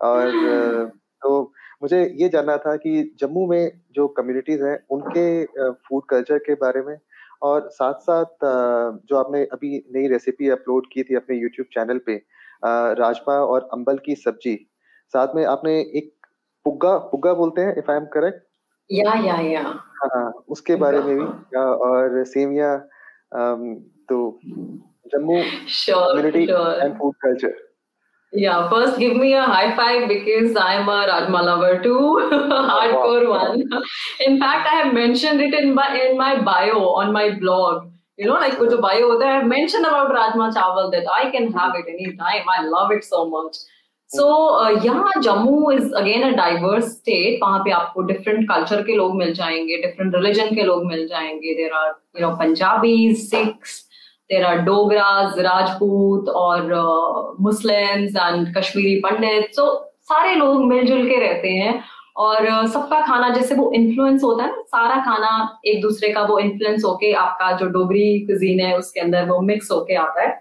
[0.00, 0.90] और
[1.22, 1.40] तो
[1.82, 6.82] मुझे ये जानना था कि जम्मू में जो कम्युनिटीज हैं उनके फ़ूड कल्चर के बारे
[6.82, 6.96] में
[7.42, 8.44] और साथ साथ
[9.08, 12.14] जो आपने अभी नई रेसिपी अपलोड की थी अपने यूट्यूब चैनल पे
[12.98, 14.56] राजमा और अंबल की सब्ज़ी
[15.14, 16.12] साथ में आपने एक
[16.66, 18.44] पुग्गा पुग्गा बोलते हैं if I am correct
[18.90, 19.62] yeah या या।
[20.04, 22.76] हाँ उसके बारे में भी और सेमिया
[24.08, 24.40] तो
[25.12, 25.42] Jammu
[25.90, 27.71] community and food culture
[28.34, 33.50] Yeah, first give me a high five because I'm a Rajma lover too, hardcore wow.
[33.50, 33.68] one.
[34.26, 37.90] In fact, I have mentioned it in my in my bio on my blog.
[38.16, 41.52] You know, like kuch bio there, I have mentioned about Rajma Chawal that I can
[41.52, 42.48] have it anytime.
[42.48, 43.56] I love it so much.
[44.08, 44.24] So
[44.62, 47.38] uh, yeah, Jammu is again a diverse state.
[47.42, 51.56] वहाँ पे आपको different culture के लोग मिल जाएँगे, different religion के लोग मिल जाएँगे.
[51.56, 53.84] There are you know Punjabis, Sikhs,
[54.30, 56.68] there are Dogras, Rajput और
[57.38, 59.54] Muslims and Kashmiri Pandits.
[59.54, 61.82] So सारे लोग मिलजुल के रहते हैं
[62.16, 66.22] और uh, सबका खाना जैसे वो इन्फ्लुएंस होता है ना सारा खाना एक दूसरे का
[66.22, 70.40] वो इन्फ्लुएंस होके आपका जो डोगरी कुजीन है उसके अंदर वो मिक्स होके आता है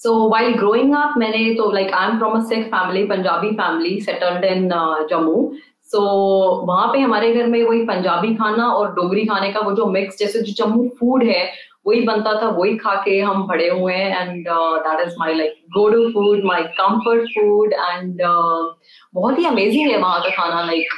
[0.00, 4.00] सो वाइल ग्रोइंग अप मैंने तो like I am from a Sikh family Punjabi family
[4.00, 4.68] settled in
[5.10, 5.50] Jammu
[5.92, 6.00] so
[6.66, 10.18] वहाँ पे हमारे घर में वही पंजाबी खाना और डोगरी खाने का वो जो मिक्स
[10.18, 11.44] जैसे जो जम्मू फ़ूड है
[11.86, 15.54] वही बनता था, वही खा के हम बड़े हुए हैं and that is my like
[15.74, 18.22] go to food my comfort food and
[19.14, 20.94] बहुत ही अमेजिंग है वहाँ का खाना like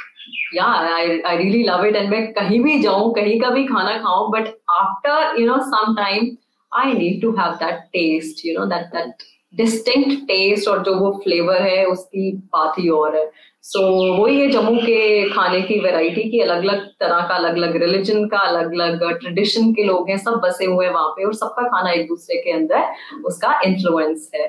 [0.55, 3.97] yeah I I really love it and मैं कहीं भी जाऊँ, कहीं का भी खाना
[3.97, 6.35] खाऊं but after you know some time
[6.71, 9.23] I need to have that taste you know that that
[9.53, 13.25] distinct taste और जो वो फ्लेवर है, उसकी बात ही और है।
[13.67, 17.55] सो so, वही है जम्मू के खाने की वैरायटी की अलग अलग तरह का अलग
[17.55, 21.25] अलग रिलीजन का अलग अलग ट्रेडिशन के लोग हैं सब बसे हुए हैं वहाँ पे
[21.25, 22.85] और सबका खाना एक दूसरे के अंदर
[23.25, 24.45] उसका इन्फ्लुएंस है।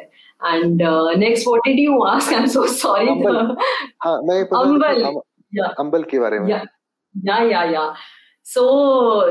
[0.55, 0.83] And
[1.19, 3.07] next what did you ask I am so sorry
[4.05, 5.03] हाँ मैं अंबल।
[5.79, 7.95] अंबल के बारे में। Yeah yeah yeah
[8.49, 8.63] so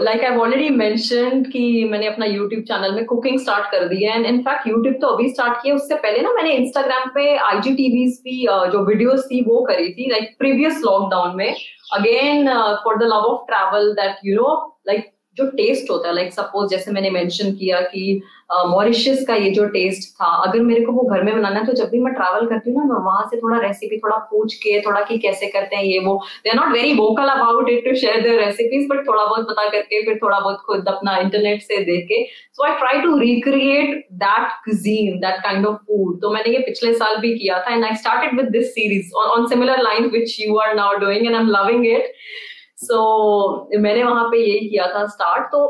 [0.03, 4.15] like I already mention कि मैंने अपना यूट्यूब चैनल में कुकिंग स्टार्ट कर दी है
[4.15, 7.73] एंड इनफैक्ट यूट्यूब तो अभी स्टार्ट किया उससे पहले ना मैंने इंस्टाग्राम पे आई जी
[7.75, 11.49] टीवीज भी जो वीडियोस थी वो करी थी लाइक प्रीवियस लॉकडाउन में।
[11.93, 12.47] Again
[12.83, 14.53] for the love of travel that you know
[14.87, 18.21] like जो टेस्ट होता है लाइक सपोज़ जैसे मैंने मेंशन किया कि
[18.67, 21.73] मॉरिशियस का ये जो टेस्ट था, अगर मेरे को वो घर में बनाना है तो
[21.73, 24.79] जब भी मैं ट्रैवल करती हूँ ना, मैं वहाँ से थोड़ा रेसिपी थोड़ा पूछ के,
[24.81, 27.95] थोड़ा कि कैसे करते हैं ये वो they are not very vocal about it to
[27.95, 31.83] share their recipes but थोड़ा बहुत पता करके, फिर थोड़ा बहुत खुद अपना इंटरनेट से
[31.85, 32.23] देख के
[32.53, 36.93] so I try to recreate that cuisine that kind of food तो मैंने ये पिछले
[36.95, 40.57] साल भी किया था and I started with this series on similar line which you
[40.59, 42.13] are now doing and I am loving it
[42.79, 45.65] so so, मैंने वहाँ पे यही किया था स्टार्ट तो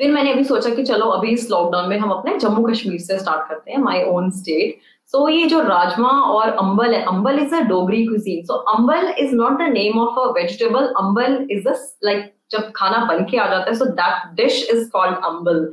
[0.00, 3.18] फिर मैंने अभी सोचा कि चलो अभी इस लॉकडाउन में हम अपने जम्मू कश्मीर से
[3.18, 4.80] स्टार्ट करते हैं माई ओन स्टेट
[5.14, 9.34] सो ये जो राजमा और अंबल है ambal is a Dogri cuisine so ambal is
[9.34, 11.74] not the name of a vegetable ambal is a
[12.04, 15.70] like जब खाना बन के आ जाता है so that dish is called ambal.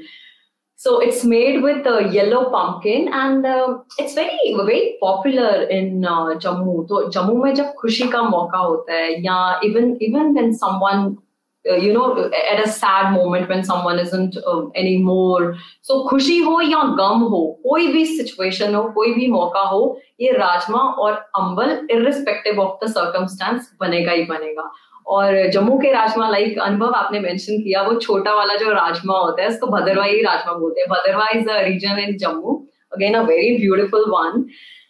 [0.79, 6.39] So it's made with uh, yellow pumpkin and uh, it's very very popular in uh,
[6.43, 6.85] Jammu.
[6.87, 11.17] तो जम्मू में जब खुशी का मौका होता है या even even when someone
[11.65, 16.61] uh, you know at a sad moment when someone isn't uh, anymore so खुशी हो
[16.61, 19.81] या गम हो कोई भी situation हो कोई भी मौका हो
[20.21, 24.71] ये राजमा और अंबल irrespective of the circumstance बनेगा ही बनेगा
[25.09, 29.41] और जम्मू के राजमा लाइक अनुभव आपने मेंशन किया, वो छोटा वाला जो राजमा होता
[29.41, 32.57] है, उसको भदरवाई राजमा बोलते हैं। Bhadarwah is a region in Jammu.
[32.93, 34.45] Again a very beautiful one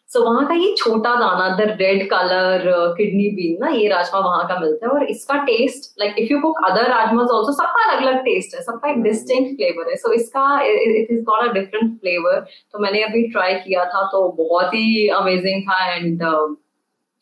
[0.09, 2.63] so वहाँ का ये छोटा दाना the red colour
[2.97, 6.39] kidney bean ना, ये राजमा वहाँ का मिलता है। और इसका taste like if you
[6.41, 10.13] cook other rajma also सबका अलग अलग टेस्ट है, सबका एक डिस्टिंक्ट फ्लेवर है। सो
[10.13, 12.39] इसका it is got a different flavour
[12.73, 16.23] तो मैंने अभी ट्राई किया था तो बहुत ही अमेजिंग था। And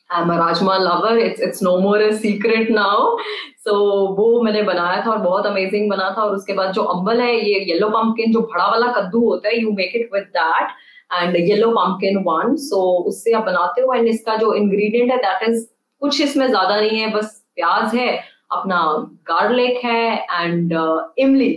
[0.10, 1.18] I'm a Rajma lover.
[1.18, 3.18] It's it's no more a secret now.
[3.60, 3.74] So
[4.18, 7.34] वो मैंने बनाया था और बहुत अमेजिंग बना था और उसके बाद जो अम्बल है
[7.36, 10.70] ये येलो पम्पकिन जो बड़ा वाला कद्दू होता है you make it with that
[11.14, 15.48] and yellow pumpkin one so उससे आप बनाते हो एंड इसका जो इंग्रेडिएंट है दैट
[15.50, 15.66] इज़
[16.02, 18.10] कुछ इसमें ज़्यादा नहीं है बस प्याज है
[18.52, 18.82] अपना
[19.30, 20.04] गार्लिक है
[20.42, 20.74] and
[21.20, 21.54] imli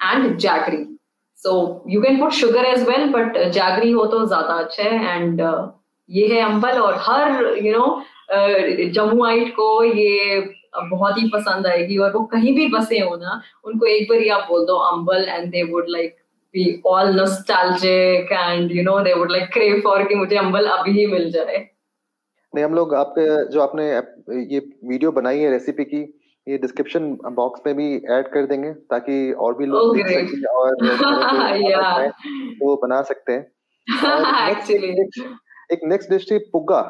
[0.00, 0.84] and jaggery
[1.38, 1.56] so
[1.88, 5.77] you can put sugar as well but jaggery हो तो ज़्यादा अच्छा है एंड uh,
[6.10, 8.02] ये है अम्बल और हर यू नो
[8.92, 10.40] जम्मुआइट को ये
[10.76, 14.28] बहुत ही पसंद आएगी और वो कहीं भी बसे हो ना उनको एक बार ही
[14.28, 16.16] आप बोल दो ambal and they would like
[16.54, 20.90] be all nostalgic and you know they would like crave for कि मुझे अम्बल अभी
[20.90, 21.56] ही मिल जाए।
[22.54, 23.86] नहीं हम लोग आपके जो आपने
[24.54, 26.00] ये वीडियो बनाई है रेसिपी की
[26.48, 32.12] ये डिस्क्रिप्शन बॉक्स में भी ऐड कर देंगे ताकि और भी लोग देख सकें और
[32.62, 33.46] वो बना सकते हैं।
[34.50, 34.92] एक्चुअली
[35.70, 36.82] एक नेक्स्ट डिश थी पुग्गा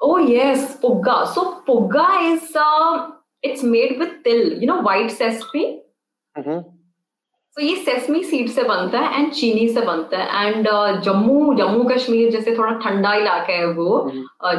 [0.00, 1.26] Oh yes, pugga.
[1.26, 3.10] So pugga is uh,
[3.42, 5.82] it's made with til, you know, white sesame.
[6.36, 6.64] Mm-hmm.
[7.56, 10.66] तो ये सेसमी सीड से बनता है एंड चीनी से बनता है एंड
[11.04, 14.10] जम्मू जम्मू कश्मीर जैसे थोड़ा ठंडा इलाका है वो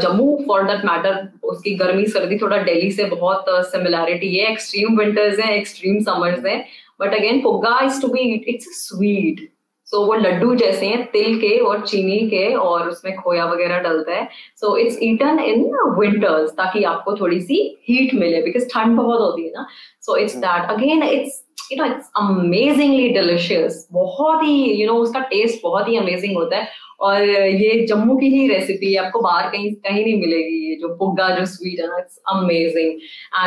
[0.02, 5.40] जम्मू फॉर दैट मैटर उसकी गर्मी सर्दी थोड़ा दिल्ली से बहुत सिमिलैरिटी है एक्सट्रीम विंटर्स
[5.40, 6.58] है एक्सट्रीम समर्स है
[7.02, 9.48] but again pugga is to be it's sweet
[9.88, 13.80] so so, वो लड्डू जैसे हैं तिल के और चीनी के और उसमें खोया वगैरह
[13.80, 15.64] डलता है। So it's eaten in
[16.00, 19.66] winters ताकि आपको थोड़ी सी हीट मिले बिकॉज़ ठंड बहुत होती है ना।
[20.02, 24.94] So it's that again it's you know it's amazingly delicious बहुत ही यू you नो
[24.94, 29.00] know, उसका टेस्ट बहुत ही अमेजिंग होता है। और ये जम्मू की ही रेसिपी है
[29.00, 32.94] आपको बाहर कहीं कहीं नहीं मिलेगी। ये जो पुग्गा जो स्वीट है ना it's amazing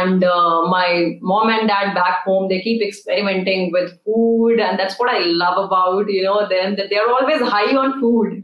[0.01, 0.25] and
[0.71, 0.95] my
[1.31, 5.61] mom and dad back home they keep experimenting with food and that's what I love
[5.63, 8.41] about you know then they are always high on food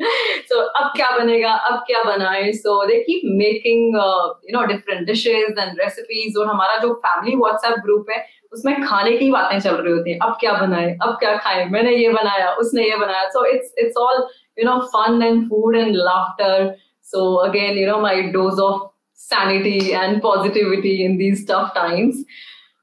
[0.48, 2.52] so अब क्या बनेगा अब क्या बनाए?
[2.52, 7.78] So they keep making you know different dishes and recipes और हमारा जो family WhatsApp
[7.84, 10.96] group है उसमें खाने की बातें चल रही होती है। अब क्या बनाए?
[11.02, 11.64] अब क्या खाए?
[11.70, 14.26] मैंने ये बनाया उसने ये बनाया। So it's it's all
[14.58, 16.74] you know, fun and food and laughter.
[17.02, 22.22] So again, you know, my dose of sanity and positivity in these tough times.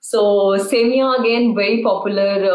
[0.01, 0.21] So
[0.59, 2.45] semiya again very popular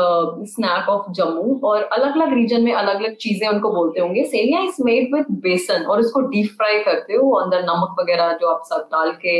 [0.48, 4.60] snack of Jammu और अलग अलग reason में अलग अलग चीज़ें उनको बोलते होंगे। सेमिया
[4.62, 8.62] इज़ मेड विद बेसन और उसको डीप फ्राई करते हो अंदर नमक वगैरह जो आप
[8.70, 9.36] सब डाल के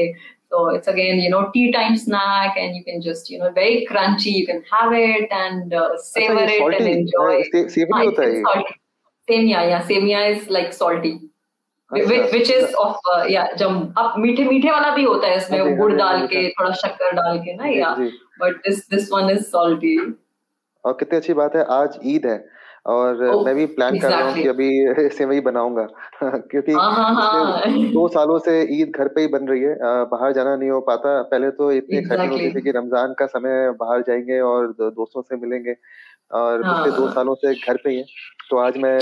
[0.53, 3.87] So it's again, you know, tea time snack, and you can just, you know, very
[3.91, 4.33] crunchy.
[4.33, 7.43] You can have it and uh, savor it and enjoy.
[7.45, 7.71] it.
[7.71, 8.63] Savory hota hai.
[9.29, 11.11] Semiya या semiya is like salty
[11.91, 16.27] which is of या जब अब मीठे मीठे वाला भी होता है इसमें गुड़ डाल
[16.27, 17.91] के थोड़ा शक्कर डाल के ना या
[18.41, 19.97] but this this one is salty
[20.85, 22.39] और कितनी अच्छी बात है आज ईद है
[22.89, 24.17] और oh, मैं भी प्लान exactly.
[24.17, 25.89] कर रहा हूँ कि अभी सेवई बनाऊँगा।
[26.25, 30.33] क्योंकि हाँ, हाँ, हाँ। दो सालों से ईद घर पे ही बन रही है। बाहर
[30.33, 32.49] जाना नहीं हो पाता। पहले तो इतनी एक्साइटिंग exactly.
[32.49, 35.75] होती थी कि रमज़ान का समय बाहर जाएँगे और दोस्तों से मिलेंगे।
[36.33, 38.05] और पिछले दो सालों से घर पे ही है।
[38.51, 39.01] तो आज मैं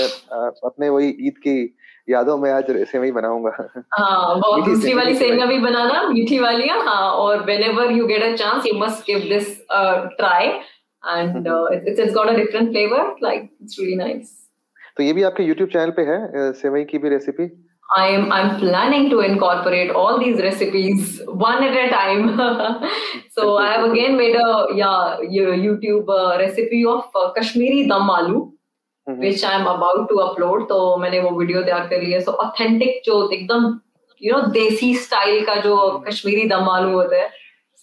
[0.63, 1.75] अपने वही ईद की
[2.09, 7.45] यादों में आज सेवई बनाऊँगा। हाँ दूसरी वाली सेवइयाँ भी बनाना मीठी वाली हाँ और
[7.91, 10.59] you get a chance you must give this a try.
[11.02, 14.38] and uh, it's, it's got a different flavor like it's really nice
[14.96, 17.50] तो ये भी आपके YouTube चैनल पे है सेवई की भी recipe
[17.96, 22.30] I am I'm planning to incorporate all these recipes one at a time.
[23.30, 28.40] so I have again made a yeah YouTube uh, recipe of uh, Kashmiri dum aloo.
[29.06, 33.00] Which I am about to upload तो मैंने वो video तैयार कर लिया सो authentic
[33.06, 33.64] जो एकदम
[34.20, 35.76] you know देसी style का जो
[36.08, 37.30] कश्मीरी दम आलू होता है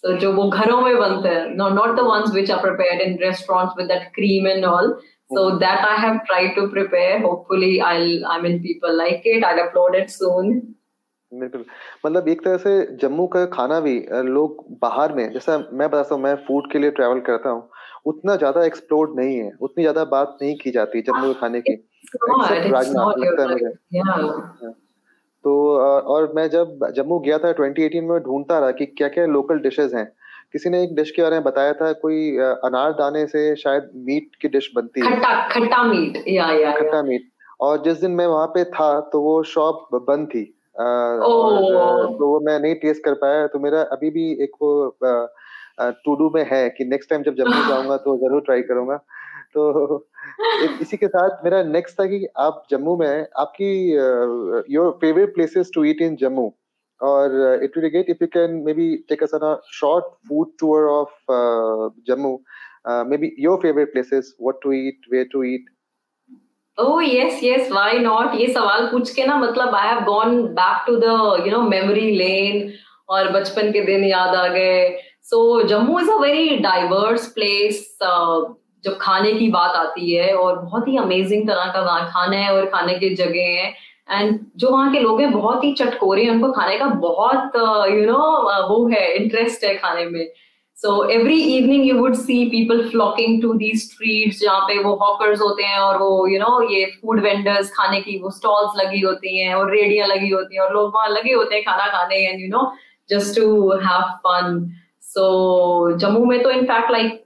[0.05, 3.17] सो जो वो घरों में बनते हैं no not the ones which are prepared in
[3.21, 4.95] restaurants with that cream and all
[5.29, 7.13] so that i have tried to prepare.
[7.21, 9.45] Hopefully i'll i mean people like it.
[9.47, 10.51] I'll upload it soon.
[11.31, 11.63] बिल्कुल।
[12.05, 13.95] मतलब एक तरह से जम्मू का खाना भी
[14.27, 17.67] लोग बाहर में जैसा मैं बताता हूँ मैं फ़ूड के लिए ट्रैवल करता हूँ
[18.05, 21.75] उतना ज़्यादा एक्सप्लोर नहीं है उतनी ज़्यादा बात नहीं की जाती जम्मू के खाने की
[22.71, 24.73] राजमा लगता है मुझे।
[25.45, 25.51] तो
[26.11, 29.93] और मैं जब जम्मू गया था 2018 में ढूंढता रहा कि क्या क्या लोकल डिशेस
[29.93, 30.05] हैं।
[30.53, 34.35] किसी ने एक डिश के बारे में बताया था कोई अनार दाने से शायद मीट
[34.41, 37.29] की डिश बनती है। खट्टा खट्टा मीट या या खट्टा मीट
[37.59, 40.43] और जिस दिन मैं वहाँ पे था तो वो शॉप बंद थी।
[40.79, 44.71] और तो वो मैं नहीं टेस्ट कर पाया। तो मेरा अभी भी एक वो
[45.81, 48.99] टू डू में है कि नेक्स्ट टाइम जब जम्मू जाऊँगा तो ज़रूर ट्राई करूँगा।
[49.57, 50.05] तो
[50.81, 53.71] इसी के साथ मेरा नेक्स्ट था कि आप जम्मू में हैं आपकी
[54.73, 56.47] your favourite places to eat in Jammu
[57.01, 60.89] और it will get if you can maybe take us on a short food tour
[60.89, 61.31] of
[62.09, 62.33] Jammu
[63.17, 65.73] maybe your favourite places what to eat where to eat
[66.77, 67.69] Oh yes, yes.
[67.71, 68.33] Why not?
[68.35, 71.13] ये सवाल पूछ के ना मतलब आई have gone back to the
[71.43, 72.57] you know memory lane
[73.09, 74.89] और बचपन के दिन याद आ गए
[75.23, 77.97] so Jammu is a very diverse place
[78.85, 82.65] जब खाने की बात आती है और बहुत ही अमेजिंग तरह का खाना है और
[82.65, 83.73] खाने की जगह है।
[84.11, 88.01] एंड जो वहाँ के लोग हैं बहुत ही चटकोरे हैं। उनको खाने का बहुत यू
[88.01, 88.19] uh, नो
[88.51, 90.27] uh, वो है इंटरेस्ट है खाने में।
[90.75, 95.41] So every evening you would see people flocking to the streets जहाँ पे वो हॉकर्स
[95.41, 99.39] होते हैं और वो यू नो ये फ़ूड वेंडर्स खाने की वो स्टॉल्स लगी होती
[99.39, 102.41] हैं और रेडियाँ लगी होती हैं और लोग वहाँ लगे होते हैं खाना खाने and
[102.41, 102.71] you know
[103.09, 104.67] just to have fun
[105.17, 107.24] Jammu mein to in fact like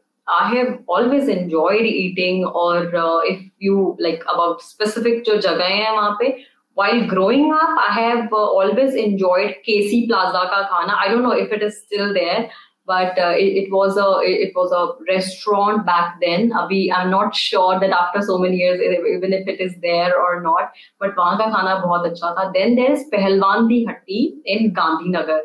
[1.29, 6.43] Enjoyed eating or uh, if you like about specific jo jagah hai wahan pe
[6.75, 11.31] while growing up I have uh, always enjoyed KC Plaza ka khana I don't know
[11.31, 12.49] if it is still there
[12.85, 17.35] but uh, it, it, was a it, was a restaurant back then abhi i'm not
[17.35, 21.37] sure that after so many years even if it is there or not but wahan
[21.43, 24.21] ka khana bahut acha tha then there is pehlwan di hatti
[24.55, 25.39] in gandhinagar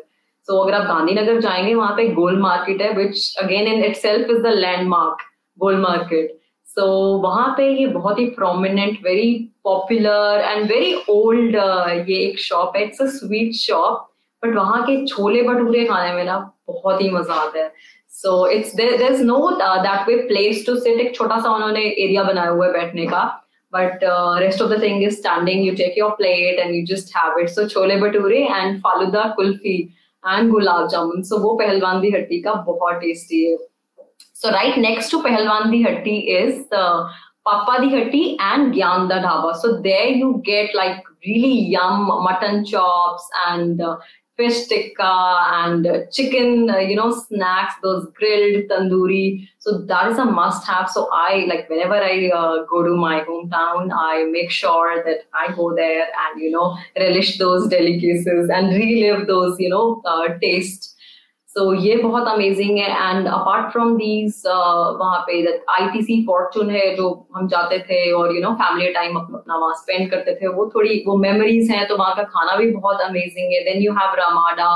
[0.47, 4.29] so so, अगर आप गांधीनगर जाएँगे वहाँ पे gold market है which again in itself
[4.31, 5.21] is the landmark
[5.57, 6.85] gold market so
[7.21, 9.31] वहाँ पे ये बहुत ही prominent very
[9.63, 11.55] popular and very old
[12.09, 12.83] ये एक शॉप है.
[12.83, 14.07] It's a sweet shop
[14.43, 17.71] but वहाँ के छोले भटूरे खाने में ना बहुत ही मज़ा आता है.
[18.11, 22.23] So it's there is no that way place to sit एक छोटा सा उन्होंने एरिया
[22.23, 23.23] बनाया हुआ है बैठने का.
[23.73, 23.99] But
[24.41, 27.49] rest of the thing is standing you take your plate and you just have it
[27.49, 29.77] so chole bhature and falooda kulfi
[30.27, 33.57] and gulab jamun so वो पहलवान दी हट्टी का बहुत टेस्टी है
[34.35, 36.61] सो राइट नेक्स्ट टू पहलवान Di Hatti is
[37.45, 42.63] Papa Di Hatti and Gyan Da Dhaba so there you get like really yum mutton
[42.71, 43.81] chops and
[44.37, 49.47] fish tikka and chicken, uh, you know, snacks, those grilled tandoori.
[49.59, 50.89] So that is a must have.
[50.89, 55.53] So I like whenever I uh, go to my hometown, I make sure that I
[55.55, 60.94] go there and, you know, relish those delicacies and relive those, you know, uh, taste
[61.55, 62.87] so so, ये बहुत amazing है.
[63.09, 65.35] And apart from these वहाँ पे
[65.71, 70.09] ITC Fortune है जो हम जाते थे और यू नो फैमिली टाइम अपना वहाँ स्पेंड
[70.11, 73.63] करते थे वो थोड़ी वो मेमोरीज हैं तो वहाँ का खाना भी बहुत अमेजिंग है.
[73.63, 74.67] देन यू हैव रामाडा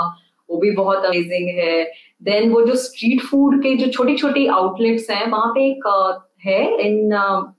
[0.49, 1.83] वो भी बहुत अमेजिंग है.
[2.23, 6.21] देन वो जो स्ट्रीट फ़ूड के जो छोटी छोटी आउटलेट्स हैं वहाँ पे एक uh,
[6.45, 7.53] है in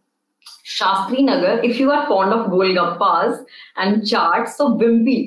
[0.67, 3.45] Shastri Nagar if you are fond of golgappas
[3.79, 5.21] and chaat so Wimpy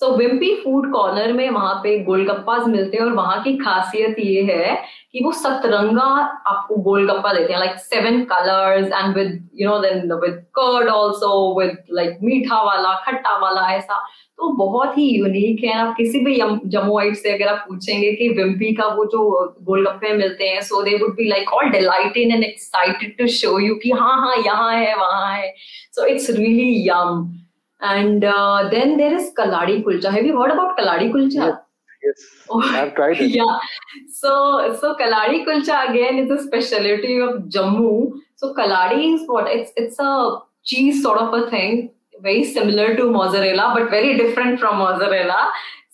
[0.00, 4.42] so Wimpy food corner में वहाँ पे गोलगप्पाज मिलते हैं और वहाँ की खासियत ये
[4.42, 4.74] है
[5.12, 6.04] कि वो सतरंगा
[6.48, 11.32] आपको गोलगप्पा देते हैं like seven colours and with you know then with curd also
[11.58, 13.98] with like मीठा वाला, खट्टा वाला ऐसा।
[14.38, 16.36] तो बहुत ही यूनिक है। आप किसी भी
[16.66, 19.20] जम्मुआइट से अगर आप पूछेंगे कि विम्पी का वो जो
[19.62, 23.74] गोलगप्पे मिलते हैं so they would be like all delighted and excited to show you
[23.82, 25.52] कि हाँ हाँ यहाँ है, वहाँ है।
[25.92, 27.22] So it's really yum
[27.82, 30.12] And uh, then there is Kaladi Kulcha.
[30.12, 31.34] Have you heard about Kaladi Kulcha?
[31.34, 31.54] Yes.
[32.02, 33.30] Yes, oh, I've tried it.
[33.30, 33.58] Yeah.
[34.08, 38.12] So, so Kaladi Kulcha again is a specialty of Jammu.
[38.36, 39.46] So Kaladi is what?
[39.48, 41.90] It's it's a cheese sort of a thing,
[42.22, 45.50] very similar to mozzarella, but very different from mozzarella.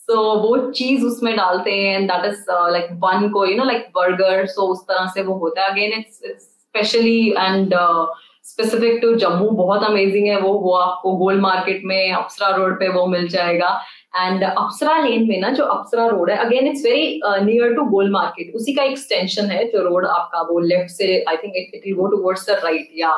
[0.08, 3.64] So वो चीज़ उसमें डालते हैं and that is uh, like bun को you know
[3.64, 4.46] like burger.
[4.46, 5.72] So उस तरह से वो होता है.
[5.72, 8.06] Again, it's it's specially and uh,
[8.46, 12.88] specific to Jammu बहुत अमेजिंग है, वो वो आपको गोल मार्केट में अप्सरा रोड पे
[12.88, 13.70] वो मिल जाएगा.
[14.16, 18.10] एंड अप्सरा लेन में ना, जो अप्सरा रोड है again it's very near to Gol
[18.12, 21.94] market उसी का एक्सटेंशन है, जो रोड आपका वो लेफ़्ट से I think it will
[21.96, 23.14] go towards the right yeah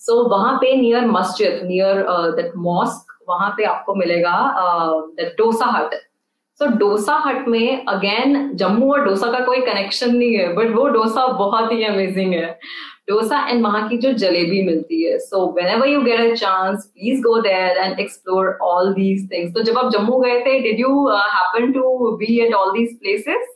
[0.00, 2.04] so वहाँ पे नियर मस्जिद नियर
[2.36, 4.36] दैट मॉस्क वहाँ पे आपको मिलेगा
[5.16, 5.94] that Dosa hut
[6.60, 10.86] so Dosa hut में अगेन जम्मू और डोसा का कोई कनेक्शन नहीं है बट वो
[10.94, 12.46] डोसा बहुत ही अमेजिंग है।
[13.08, 17.20] डोसा एंड वहाँ की जो जलेबी मिलती है। So whenever you get a chance please
[17.22, 21.06] go there and explore all these things तो जब आप जम्मू गए थे did you
[21.08, 23.54] happen to be at all these places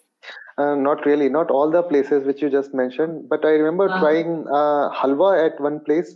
[0.62, 4.00] Uh, not really, not all the places which you just mentioned, but I remember uh-huh.
[4.00, 6.11] trying uh, halwa at one place.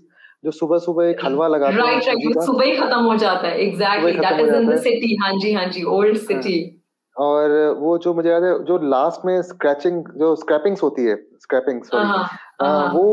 [0.46, 3.60] जो सुबह सुबह एक हलवा लगाते हैं राइट राइट सुबह ही खत्म हो जाता है
[3.60, 6.58] exactly that is in the city हाँ। जी हाँ जी ओल्ड सिटी
[7.16, 11.82] और वो जो मुझे याद है जो लास्ट में स्क्रैचिंग जो स्क्रैपिंग्स होती है स्क्रैपिंग
[11.84, 12.24] सॉरी हाँ,
[12.62, 13.06] हाँ। वो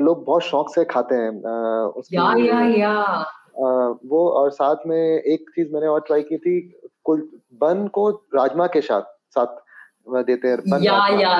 [0.00, 1.30] लोग बहुत शौक से खाते हैं
[1.94, 2.94] उसकी या या या
[4.06, 6.58] वो और साथ में एक चीज़ मैंने और ट्राई की थी
[7.04, 7.28] कुल
[7.60, 9.62] बन को राजमा के साथ साथ
[10.24, 11.36] देते हैं बन या या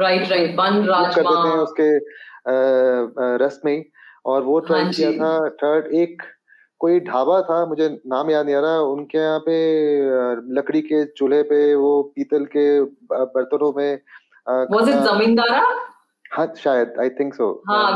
[0.00, 3.84] राइट राइट बन राजमा। कर देते हैं उसके रस में
[4.26, 6.22] और वो ट्राई हाँ किया था थर्ड एक
[6.80, 9.56] कोई ढाबा था मुझे नाम याद नहीं आ रहा उनके यहाँ पे
[10.54, 12.66] लकड़ी के चूल्हे पे वो पीतल के
[13.12, 13.98] बर्तनों में
[14.72, 15.64] was it जमींदारा
[16.32, 17.92] हाँ शायद आई थिंक सो हाँ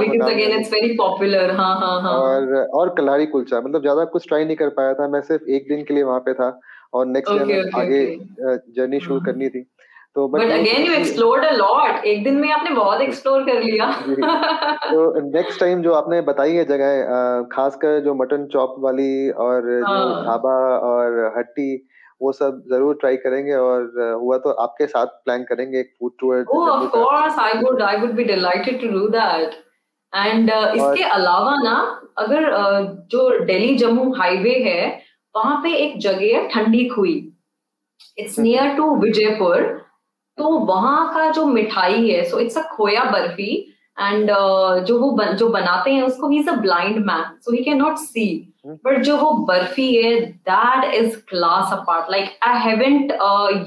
[1.56, 5.08] हाँ हाँ हाँ। और और कलारी कुलचा मतलब ज़्यादा कुछ ट्राई नहीं कर पाया था
[5.08, 6.60] मैं सिर्फ़ एक दिन के लिए वहाँ पे था
[6.94, 8.58] और नेक्स्ट डे okay, okay, आगे okay.
[8.76, 9.60] जर्नी शुरू हाँ। करनी थी।
[10.18, 13.86] तो but again you explored a lot एक दिन में आपने बहुत एक्सप्लोर कर लिया।
[14.84, 19.84] तो नेक्स्ट टाइम जो आपने बताई है जगह खासकर जो मटन चॉप वाली और जो
[19.86, 20.56] हाँ। ढाबा
[20.88, 21.68] और हट्टी
[22.20, 26.44] वो सब ज़रूर ट्राई करेंगे और हुआ तो आपके साथ प्लान करेंगे एक food tour
[26.50, 29.54] oh of course I would I would be delighted to do that
[30.12, 31.78] and इसके अलावा ना
[32.18, 34.86] अगर uh, जो दिल्ली जम्मू हाईवे है
[35.34, 37.18] वहाँ पे एक जगह है Thandi Khui.
[38.18, 39.86] It's near to Vijaypur.
[40.38, 43.54] तो वहाँ का जो मिठाई है सो इट्स अ खोया बर्फ़ी
[44.00, 47.52] एंड uh, जो वो बन, जो बनाते हैं उसको he is a blind man so
[47.52, 52.60] he can not see but जो वो बर्फ़ी है that is class apart like I
[52.60, 53.12] haven't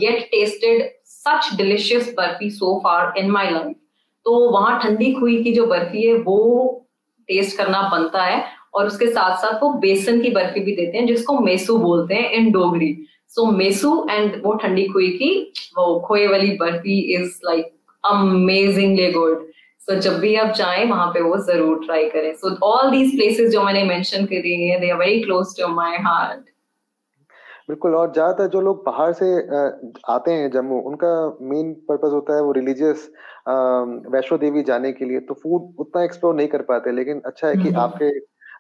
[0.02, 3.76] yet tested such delicious barfi so far in my life
[4.26, 6.40] तो वहाँ ठंडी खुई की जो बर्फ़ी है वो
[7.30, 8.44] टेस्ट करना बनता है
[8.74, 12.32] और उसके साथ साथ वो बेसन की बर्फ़ी भी देते हैं जिसको मेसू बोलते हैं
[12.32, 12.96] in Dogri.
[13.36, 15.32] So mesu and वो ठंडी खोए की
[15.78, 17.74] वो खोए वाली barfi is like
[18.04, 19.50] amazingly good
[19.82, 22.34] so जब भी आप जाएँ वहाँ पे वो ज़रूर ट्राई करें.
[22.36, 25.98] सो ऑल दीज प्लेसेस जो मैंने मेंशन करी हैं they are very close to my
[26.08, 26.50] heart
[27.70, 29.28] बिल्कुल और ज़्यादातर जो लोग बाहर से
[30.10, 31.12] आते हैं जम्मू उनका
[31.50, 33.10] मेन पर्पस होता है वो रिलीजियस
[34.12, 37.54] वैष्णो देवी जाने के लिए तो फ़ूड उतना एक्सप्लोर नहीं कर पाते लेकिन अच्छा है
[37.56, 38.10] कि हम्म। आपके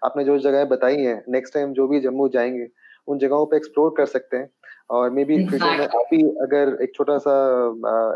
[0.05, 2.67] आपने जो जगह बताई हैं नेक्स्ट टाइम जो भी जम्मू जाएँगे
[3.07, 4.49] उन जगहों पे एक्सप्लोर कर सकते हैं।
[4.91, 7.35] और मे बी आप ही अगर एक छोटा सा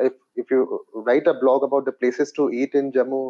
[0.05, 0.63] if if you
[1.07, 3.21] write a blog about the places to eat in Jammu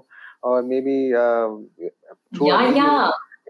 [0.44, 2.90] और मे बी या या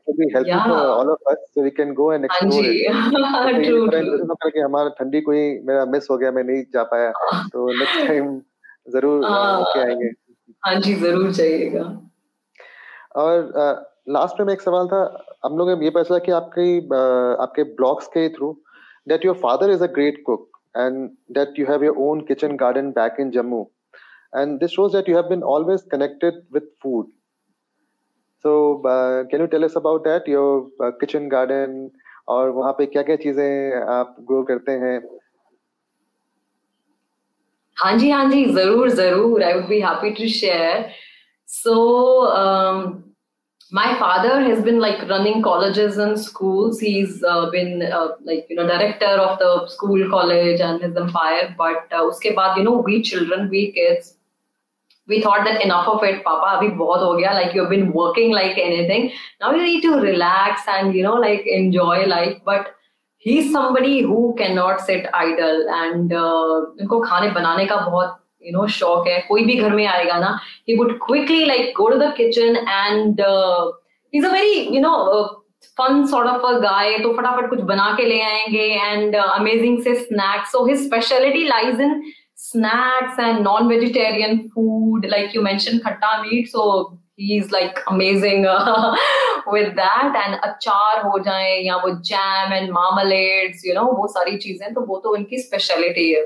[0.08, 0.66] would be helpful yeah.
[0.66, 2.92] for all of us so we can go and explore it.
[3.66, 4.64] true, true.
[4.64, 7.12] हमारा ठंडी कोई मेरा miss हो गया मैं नहीं जा पाया
[7.54, 8.38] तो नेक्स्ट टाइम
[8.96, 10.12] ज़रूर के आएँगे
[10.66, 11.86] हाँ जी ज़रूर जाइएगा
[13.16, 13.52] और
[14.10, 15.02] लास्ट में एक सवाल था
[15.46, 16.68] हम लोग ये कि आपके
[17.44, 18.52] आपके ब्लॉग्स के through
[19.07, 22.93] that your father is a great cook and that you have your own kitchen garden
[22.93, 23.67] back in Jammu.
[24.33, 27.07] And this shows that you have been always connected with food.
[28.43, 31.91] So, uh, can you tell us about that, your uh, kitchen garden
[32.29, 34.99] और वहाँ पे क्या क्या चीजें आप grow करते हैं
[37.77, 40.89] हाँ जी हाँ जी जरूर जरूर I would be happy to share
[41.49, 41.75] so
[43.73, 48.57] my father has been like running colleges and schools he's uh, been uh, like you
[48.57, 52.79] know director of the school college and his empire but uh, uske baad you know
[52.89, 54.17] we children we kids
[55.07, 58.35] we thought that enough of it papa abhi bahut ho gaya like you've been working
[58.41, 59.07] like anything
[59.45, 62.75] now you need to relax and you know like enjoy life but
[63.29, 68.68] he's somebody who cannot sit idle and uh, उनको खाने बनाने का बहुत you know
[68.74, 70.38] शौक है, कोई भी घर में आएगा ना
[70.70, 73.20] he would quickly like go to the kitchen and
[74.14, 75.24] is a very you know
[75.78, 79.84] fun sort of a guy तो फटाफट कुछ बना के ले आएँगे एंड अमेजिंग uh,
[79.84, 82.04] से snacks so his speciality lies in
[82.38, 86.48] snacks and non vegetarian food like you mentioned khatta meat.
[86.48, 88.46] So he is like amazing
[89.54, 94.38] with that and अचार हो जाए या वो jam and omelettes you know वो सारी
[94.38, 96.26] चीज़ें तो वो तो उनकी स्पेशलिटी है।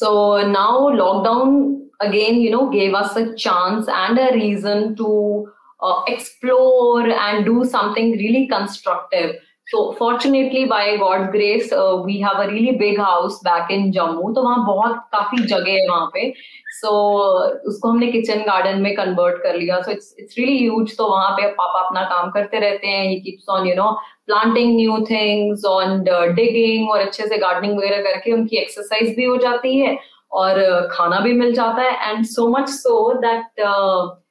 [0.00, 6.02] So now lockdown again, you know, gave us a chance and a reason to uh,
[6.08, 9.36] explore and do something really constructive.
[9.70, 14.32] Fortunately, by God's grace, uh, we have a really big house back in Jammu.
[14.34, 16.32] तो वहाँ बहुत काफ़ी जगह है वहाँ पे।
[16.80, 20.96] सो so, उसको हमने किचन गार्डन में कन्वर्ट कर लिया। So it's it's really huge
[20.98, 23.90] तो वहाँ पे पापा अपना काम करते रहते हैं। He keeps on you know
[24.26, 29.36] planting new things on digging और अच्छे से गार्डनिंग वगैरह करके उनकी एक्सरसाइज भी हो
[29.36, 29.98] जाती है
[30.32, 33.64] और uh, खाना भी मिल जाता है। And so much so that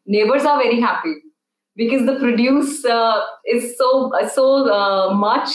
[0.09, 1.19] neighbours are very happy
[2.05, 5.09] the produce uh, is so so uh,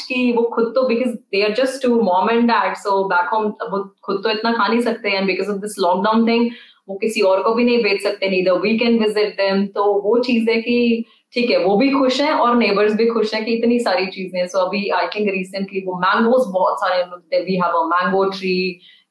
[0.09, 3.53] कि वो खुद तो because they are just two mom and dad so back home
[3.71, 6.51] वो खुद तो इतना खा नहीं सकते and because of this lockdown thing
[6.89, 9.85] वो किसी और को भी नहीं बेच सकते नहीं the we can visit them तो
[10.01, 11.05] वो चीज़ है कि
[11.35, 14.47] ठीक है वो भी खुश हैं और नेबर्स भी खुश हैं कि इतनी सारी चीज़ें
[14.47, 18.57] सो अभी आई थिंक रिसेंटली वो मैंगोज बहुत सारे we have a mango tree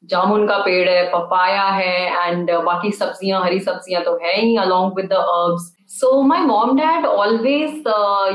[0.04, 4.96] जामुन का पेड़ है, पपाया है एंड बाकी सब्ज़ियाँ, हरी सब्ज़ियाँ तो है ही along
[4.96, 7.84] with the herbs so my mom dad always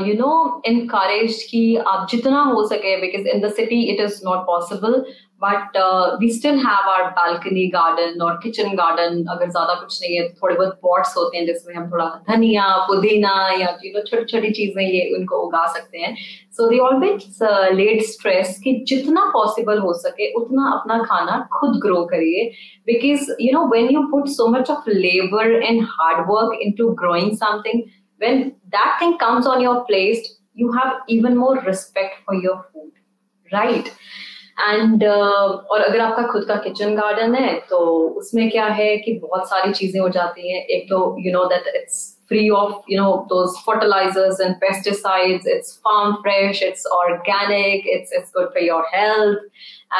[0.07, 4.45] you know encourage की आप जितना हो सके because in the city it is not
[4.45, 5.03] possible
[5.41, 5.77] but
[6.21, 10.33] we still have our balcony garden और किचन गार्डन अगर ज़्यादा कुछ नहीं है तो
[10.41, 14.49] थोड़े बहुत पॉट्स होते हैं, जिसमें हम थोड़ा धनिया, पुदीना या यू नो छोटी छोटी
[14.51, 16.15] चीज़ें ये उनको उगा सकते हैं।
[16.57, 17.39] So they always
[17.73, 22.49] let stress कि जितना पॉसिबल हो सके, उतना अपना खाना खुद ग्रो करिए।
[22.85, 27.31] Because you know when you put so much of labour and hard work into growing
[27.37, 27.83] something
[28.21, 28.39] when
[28.71, 30.25] that thing comes on your plate,
[30.61, 32.89] you have even more respect for your food.
[33.51, 33.91] Right?
[34.61, 37.77] And uh, और अगर आपका खुद का kitchen garden है तो
[38.21, 41.75] उसमें क्या है कि बहुत सारी चीज़ें हो जाती हैं एक तो you know that
[41.75, 48.29] it's of you know those fertilizers and pesticides it's farm fresh it's organic it's it's
[48.31, 49.37] good for your health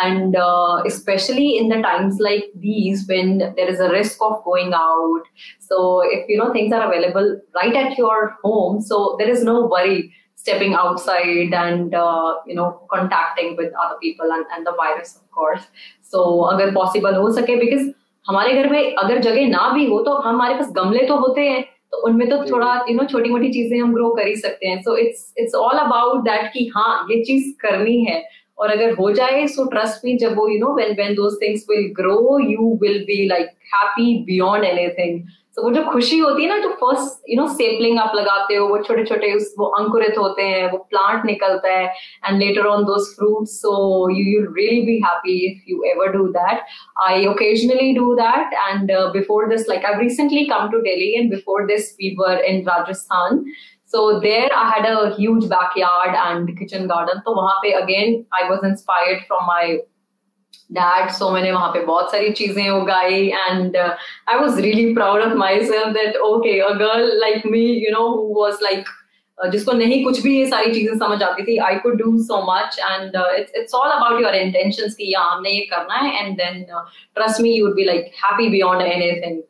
[0.03, 4.74] and uh, especially in the times like these when there is a risk of going
[4.74, 5.24] out
[5.60, 9.66] so if you know things are available right at your home so there is no
[9.66, 15.16] worry stepping outside and uh, you know contacting with other people and, and the virus
[15.16, 15.66] of course.
[16.12, 17.90] So अगर possible हो सके because
[18.26, 21.62] हमारे घर में अगर जगह ना भी हो तो हमारे पास गमले तो होते हैं
[21.92, 24.82] तो उनमें तो थोड़ा यू नो छोटी मोटी चीज़ें हम ग्रो कर ही सकते हैं।
[24.82, 28.24] So it's it's all about that कि हाँ ये चीज़ करनी है।
[28.58, 31.66] और अगर हो जाए सो ट्रस्ट मी जब वो you know when when those things
[31.70, 35.22] will grow you will be like happy beyond anything
[35.60, 38.68] तो वो जो खुशी होती है ना, जो फ़र्स्ट यू नो सेपलिंग आप लगाते हो,
[38.68, 41.88] वो छोटे छोटे वो अंकुरित होते हैं, वो प्लांट निकलता है
[42.26, 43.72] and later on those fruits so
[44.12, 46.62] you you really be happy if you ever do that
[47.07, 51.66] I occasionally do that and before this like I recently come to Delhi and before
[51.74, 53.43] this we were in Rajasthan
[53.91, 57.22] So there I had a huge backyard and kitchen garden.
[57.28, 59.64] So वहाँ पे, again, I was inspired from my
[60.72, 63.32] dad so मैंने वहाँ पे बहुत सारी चीज़ें उगाई
[63.76, 63.95] uh,
[64.28, 68.28] I was really proud of myself that okay a girl like me you know who
[68.34, 68.86] was like
[69.38, 71.57] uh, जिसको नहीं कुछ भी ये सारी चीज़ें समझ आती थी
[71.97, 75.65] do so much and uh, it's it's all about your intentions कि या हमने ये
[75.74, 79.41] करना है then uh, trust me you would be like happy beyond anything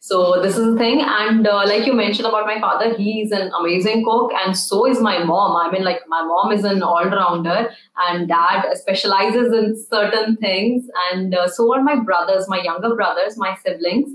[0.00, 1.00] So this is the thing.
[1.04, 5.00] And uh, like you mentioned about my father, he's an amazing cook, and so is
[5.00, 5.56] my mom.
[5.56, 7.70] I mean, like my mom is an all-rounder,
[8.08, 13.36] and dad specializes in certain things, and uh, so are my brothers, my younger brothers,
[13.36, 14.08] my siblings.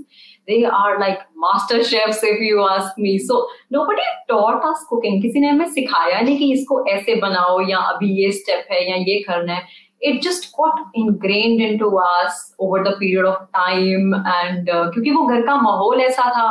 [0.48, 3.18] They are like master chefs, if you ask me.
[3.18, 4.00] So nobody
[4.30, 5.20] taught us cooking.
[5.22, 8.96] किसी ने हमें सिखाया नहीं कि इसको ऐसे बनाओ या अभी ये step है या
[8.96, 9.66] ये करना है
[10.00, 15.26] it just got ingrained into us over the period of time and uh, क्योंकि वो
[15.26, 16.46] घर का माहौल ऐसा था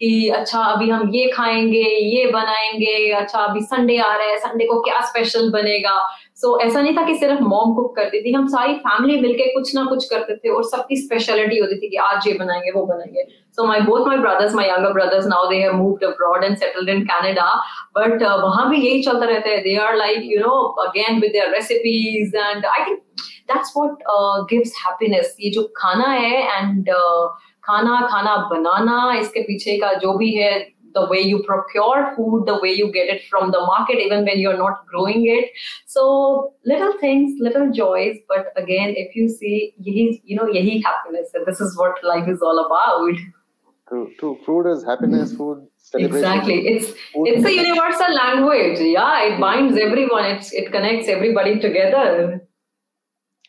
[0.00, 1.82] कि अच्छा अभी हम ये खाएँगे
[2.16, 5.96] ये बनाएँगे अच्छा अभी संडे आ रहा है संडे को क्या स्पेशल बनेगा?
[6.36, 9.52] सो so, ऐसा नहीं था कि सिर्फ़ मॉम कुक करती थी हम सारी फैमिली मिलके
[9.54, 12.84] कुछ ना कुछ करते थे और सबकी स्पेशलिटी होती थी कि आज ये बनाएँगे वो
[12.86, 16.56] बनाएँगे। So my both my brothers my younger brothers now they have moved abroad and
[16.56, 17.52] settled in Canada
[17.98, 22.36] but वहाँ भी यही चलता रहता है। They are like you know again with recipes
[22.36, 22.98] and I think
[23.52, 24.02] that's what
[24.50, 27.28] gives happiness जो खाना है and uh,
[27.69, 30.53] खाना खाना बनाना इसके पीछे का जो भी है
[30.95, 34.39] the way you procure food, the way you get it from the market, even when
[34.39, 35.49] you're not growing it.
[35.85, 38.17] So little things, little joys.
[38.27, 41.31] But again, if you see, yahi, you know, yahi happiness.
[41.33, 43.19] And this is what life is all about.
[43.89, 44.39] True, true.
[44.45, 45.33] Food is happiness.
[45.33, 45.67] Food.
[45.93, 46.67] Exactly.
[46.67, 47.27] It's food.
[47.27, 48.79] it's a universal language.
[48.79, 50.25] Yeah, it binds everyone.
[50.25, 52.41] It's it connects everybody together.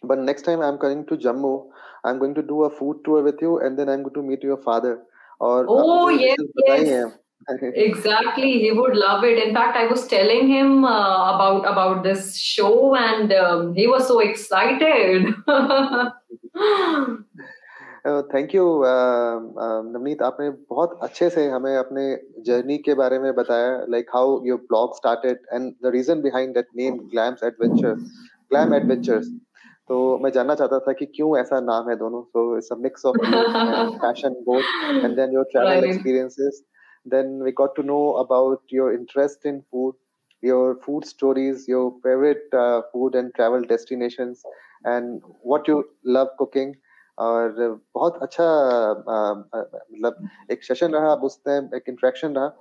[0.03, 1.69] But next time I'm coming to Jammu,
[2.05, 4.43] I'm going to do a food tour with you, and then I'm going to meet
[4.43, 4.99] your father.
[5.41, 6.37] Or oh yes,
[6.69, 7.13] yes
[7.49, 12.37] exactly he would love it in fact i was telling him uh, about about this
[12.37, 15.35] show and um, he was so excited
[18.07, 18.65] thank you
[19.93, 22.03] Navneet आपने बहुत अच्छे से हमें अपने
[22.47, 26.69] journey के बारे में बताया like how your blog started and the reason behind that
[26.77, 29.31] name Glams Adventure Glam Adventures
[29.92, 32.22] तो मैं जानना चाहता था कि क्यों ऐसा नाम है दोनों?
[32.24, 33.18] So it's a mix of
[34.04, 34.64] passion both
[35.06, 36.62] and then your travel experiences
[37.46, 39.96] we got to know about your interest in food,
[40.44, 44.44] your food stories, your favorite uh, food and travel destinations,
[44.86, 45.24] and
[45.54, 45.78] what you
[46.18, 46.76] love cooking.
[47.18, 48.46] और बहुत अच्छा
[49.08, 52.52] मतलब एक session रहा अब उसमें एक interaction रहा.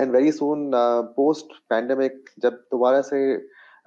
[0.00, 0.70] And very soon
[1.16, 3.22] post pandemic जब दोबारा से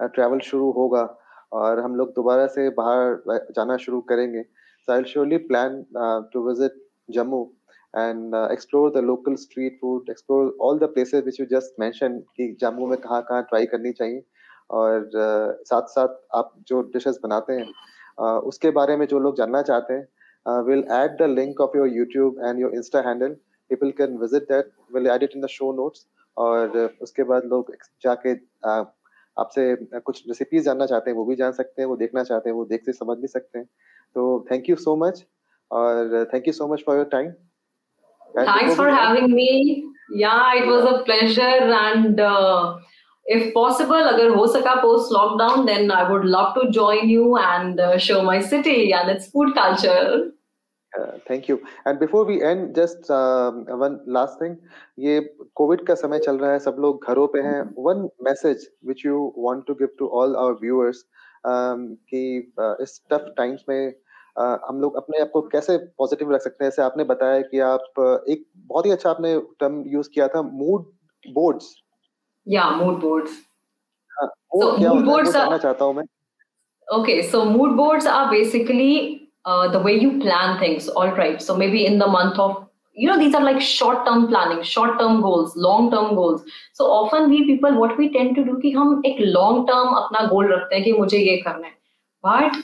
[0.02, 1.04] ट्रैवल शुरू होगा
[1.52, 5.84] और हम लोग दोबारा से बाहर जाना शुरू करेंगे। So I surely plan
[6.32, 7.42] to visit Jammu
[7.94, 12.56] and explore the local street food explore all the the which you just mentioned कि
[12.60, 14.22] जम्मू में कहाँ कहाँ ट्राई करनी चाहिए।
[14.70, 19.36] और uh, साथ साथ आप जो डिशेस बनाते हैं uh, उसके बारे में जो लोग
[19.36, 23.36] जानना चाहते हैं will add the link of your YouTube and your insta handle
[23.70, 27.72] people can visit that will add it in the show notes और उसके बाद लोग
[28.02, 28.34] जाके
[29.36, 29.64] आपसे
[30.00, 32.64] कुछ रेसिपीज़ जानना चाहते हैं वो भी जान सकते हैं वो देखना चाहते हैं वो
[32.64, 33.66] देख समझ भी सकते हैं।
[34.16, 35.24] तो थैंक यू सो मच
[35.70, 37.30] और thank you so much for your time
[38.34, 39.48] thanks for having me
[40.16, 42.20] yeah it was a pleasure and
[43.26, 47.80] if possible अगर हो सका post lockdown then I would love to join you and
[48.00, 50.30] show my city and its food culture
[50.96, 51.60] Uh, thank you.
[51.84, 54.42] And before we end, just um, one last
[54.98, 55.20] ये
[55.54, 59.32] Covid का समय चल रहा है सब लोग घरों पे हैं। One message which you
[59.38, 61.04] want to give to all our viewers
[61.46, 63.92] कि uh, इस टफ टाइम्स में
[64.40, 66.70] uh, हम लोग अपने आप को कैसे पॉजिटिव रख सकते हैं?
[66.70, 70.86] जैसे आपने बताया कि आप एक बहुत ही अच्छा आपने टर्म यूज़ किया था मूड
[71.24, 71.74] बोर्ड्स
[72.46, 73.42] या mood boards
[74.60, 76.04] so mood boards are चाहता हूँ मैं।
[76.88, 81.55] Okay so mood boards are basically uh, the way you plan things all right so
[81.55, 85.21] maybe in the month of you know these are like short term planning short term
[85.21, 89.01] goals long term goals so often we people what we tend to do कि हम
[89.05, 91.73] एक long term अपना goal रखते हैं कि मुझे ये करना है
[92.23, 92.61] but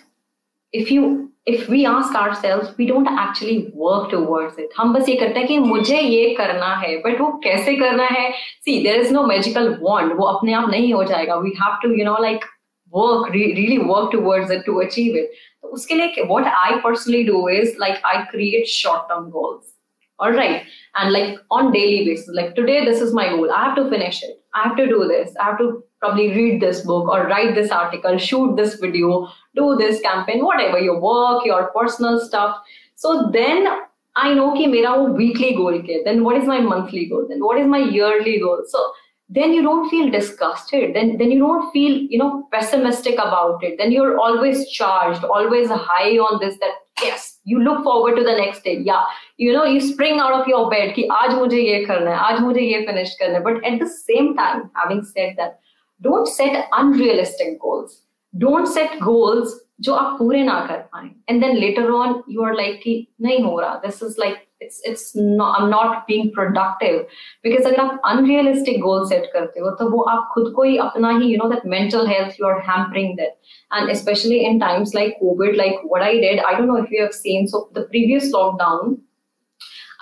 [0.74, 5.16] if you if we ask ourselves we don't actually work towards it हम बस ये
[5.16, 8.32] करते हैं कि मुझे ये करना है but वो कैसे करना है
[8.68, 11.96] see there is no magical wand वो अपने आप नहीं हो जाएगा we have to
[12.00, 12.46] you know like
[12.92, 17.24] work re- really work towards it to achieve it तो उसके लिए what I personally
[17.26, 19.74] do is like I create short term goals
[20.20, 20.64] all right
[20.96, 24.24] and like on daily basis like today this is my goal I have to finish
[24.24, 27.56] it I have to do this I have to probably read this book or write
[27.56, 32.58] this article, shoot this video, do this campaign, whatever your work, your personal stuff.
[32.96, 33.68] So then
[34.16, 37.40] I know कि मेरा वो weekly goal के then what is my monthly goal then
[37.40, 38.80] what is my yearly goal so
[39.32, 43.78] then you don't feel disgusted then then you don't feel you know pessimistic about it
[43.78, 46.72] then you're always charged always high on this that
[47.04, 49.04] yes you look forward to the next day yeah
[49.38, 52.40] you know you spring out of your bed कि आज मुझे ये करना है आज
[52.42, 55.60] मुझे ये finish करना है but at the same time having said that
[56.02, 58.02] don't set unrealistic goals
[58.38, 62.56] don't set goals जो आप पूरे ना कर पाए and then later on you are
[62.56, 66.99] like कि नहीं हो रहा this is like it's it's not I'm not being productive
[67.47, 71.11] because अगर आप unrealistic goal set करते हो तो वो आप खुद को ही अपना
[71.19, 73.39] ही you know that mental health you are hampering that
[73.79, 77.03] and especially in times like COVID like what I did I don't know if you
[77.03, 78.99] have seen so the previous lockdown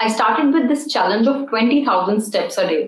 [0.05, 2.83] I started with this challenge of 20,000 steps a day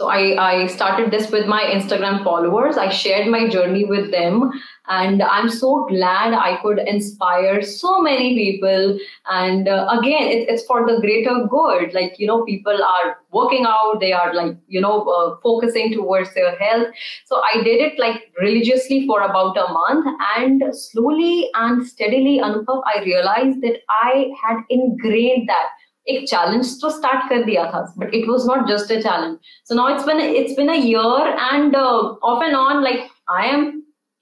[0.00, 2.78] so I, I started this with my Instagram followers.
[2.78, 4.50] I shared my journey with them.
[4.88, 8.98] And I'm so glad I could inspire so many people.
[9.30, 11.92] And uh, again, it, it's for the greater good.
[11.92, 16.32] Like, you know, people are working out, they are like, you know, uh, focusing towards
[16.32, 16.88] their health.
[17.26, 20.06] So I did it like religiously for about a month.
[20.38, 25.68] And slowly and steadily, Anupam, I realized that I had ingrained that
[26.12, 29.36] एक challenge तो start कर दिया था but it was not just a challenge
[29.68, 33.06] so now it's been it's been a year and off and on like
[33.36, 33.70] I am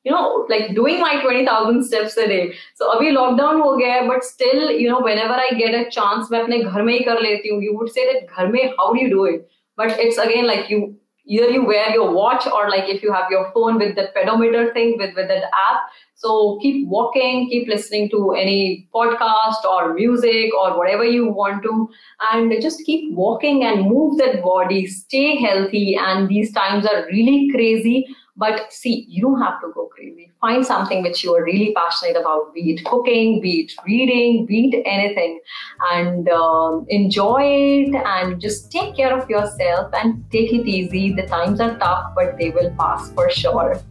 [0.04, 2.54] you know, like doing my 20,000 steps a day.
[2.76, 6.40] So abhi lockdown ho gaya but still, you know, whenever I get a chance, मैं
[6.42, 7.60] अपने घर में ही कर लेती हूँ.
[7.62, 9.46] You would say that घर में, how do you do it?
[9.78, 10.94] But it's again like you,
[11.26, 14.72] either you wear your watch or like if you have your phone with the pedometer
[14.72, 15.90] thing with, with that app.
[16.18, 21.88] So keep walking, keep listening to any podcast or music or whatever you want to,
[22.32, 25.96] and just keep walking and move that body, stay healthy.
[25.96, 28.06] And these times are really crazy
[28.38, 30.30] but see, you don't have to go crazy.
[30.40, 34.70] Find something which you are really passionate about, be it cooking, be it reading, be
[34.72, 35.40] it anything,
[35.90, 41.12] and um, enjoy it and just take care of yourself and take it easy.
[41.12, 43.82] The times are tough, but they will pass for sure.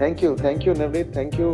[0.00, 1.50] Thank you thank you Navneet thank you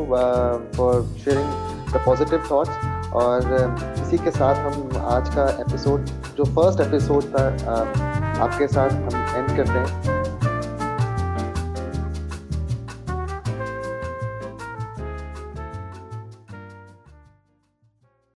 [0.76, 6.44] for sharing the positive thoughts और um, इसी के साथ हम आज का episode जो
[6.54, 10.25] first episode था uh, आपके साथ हम एंड करते हैं।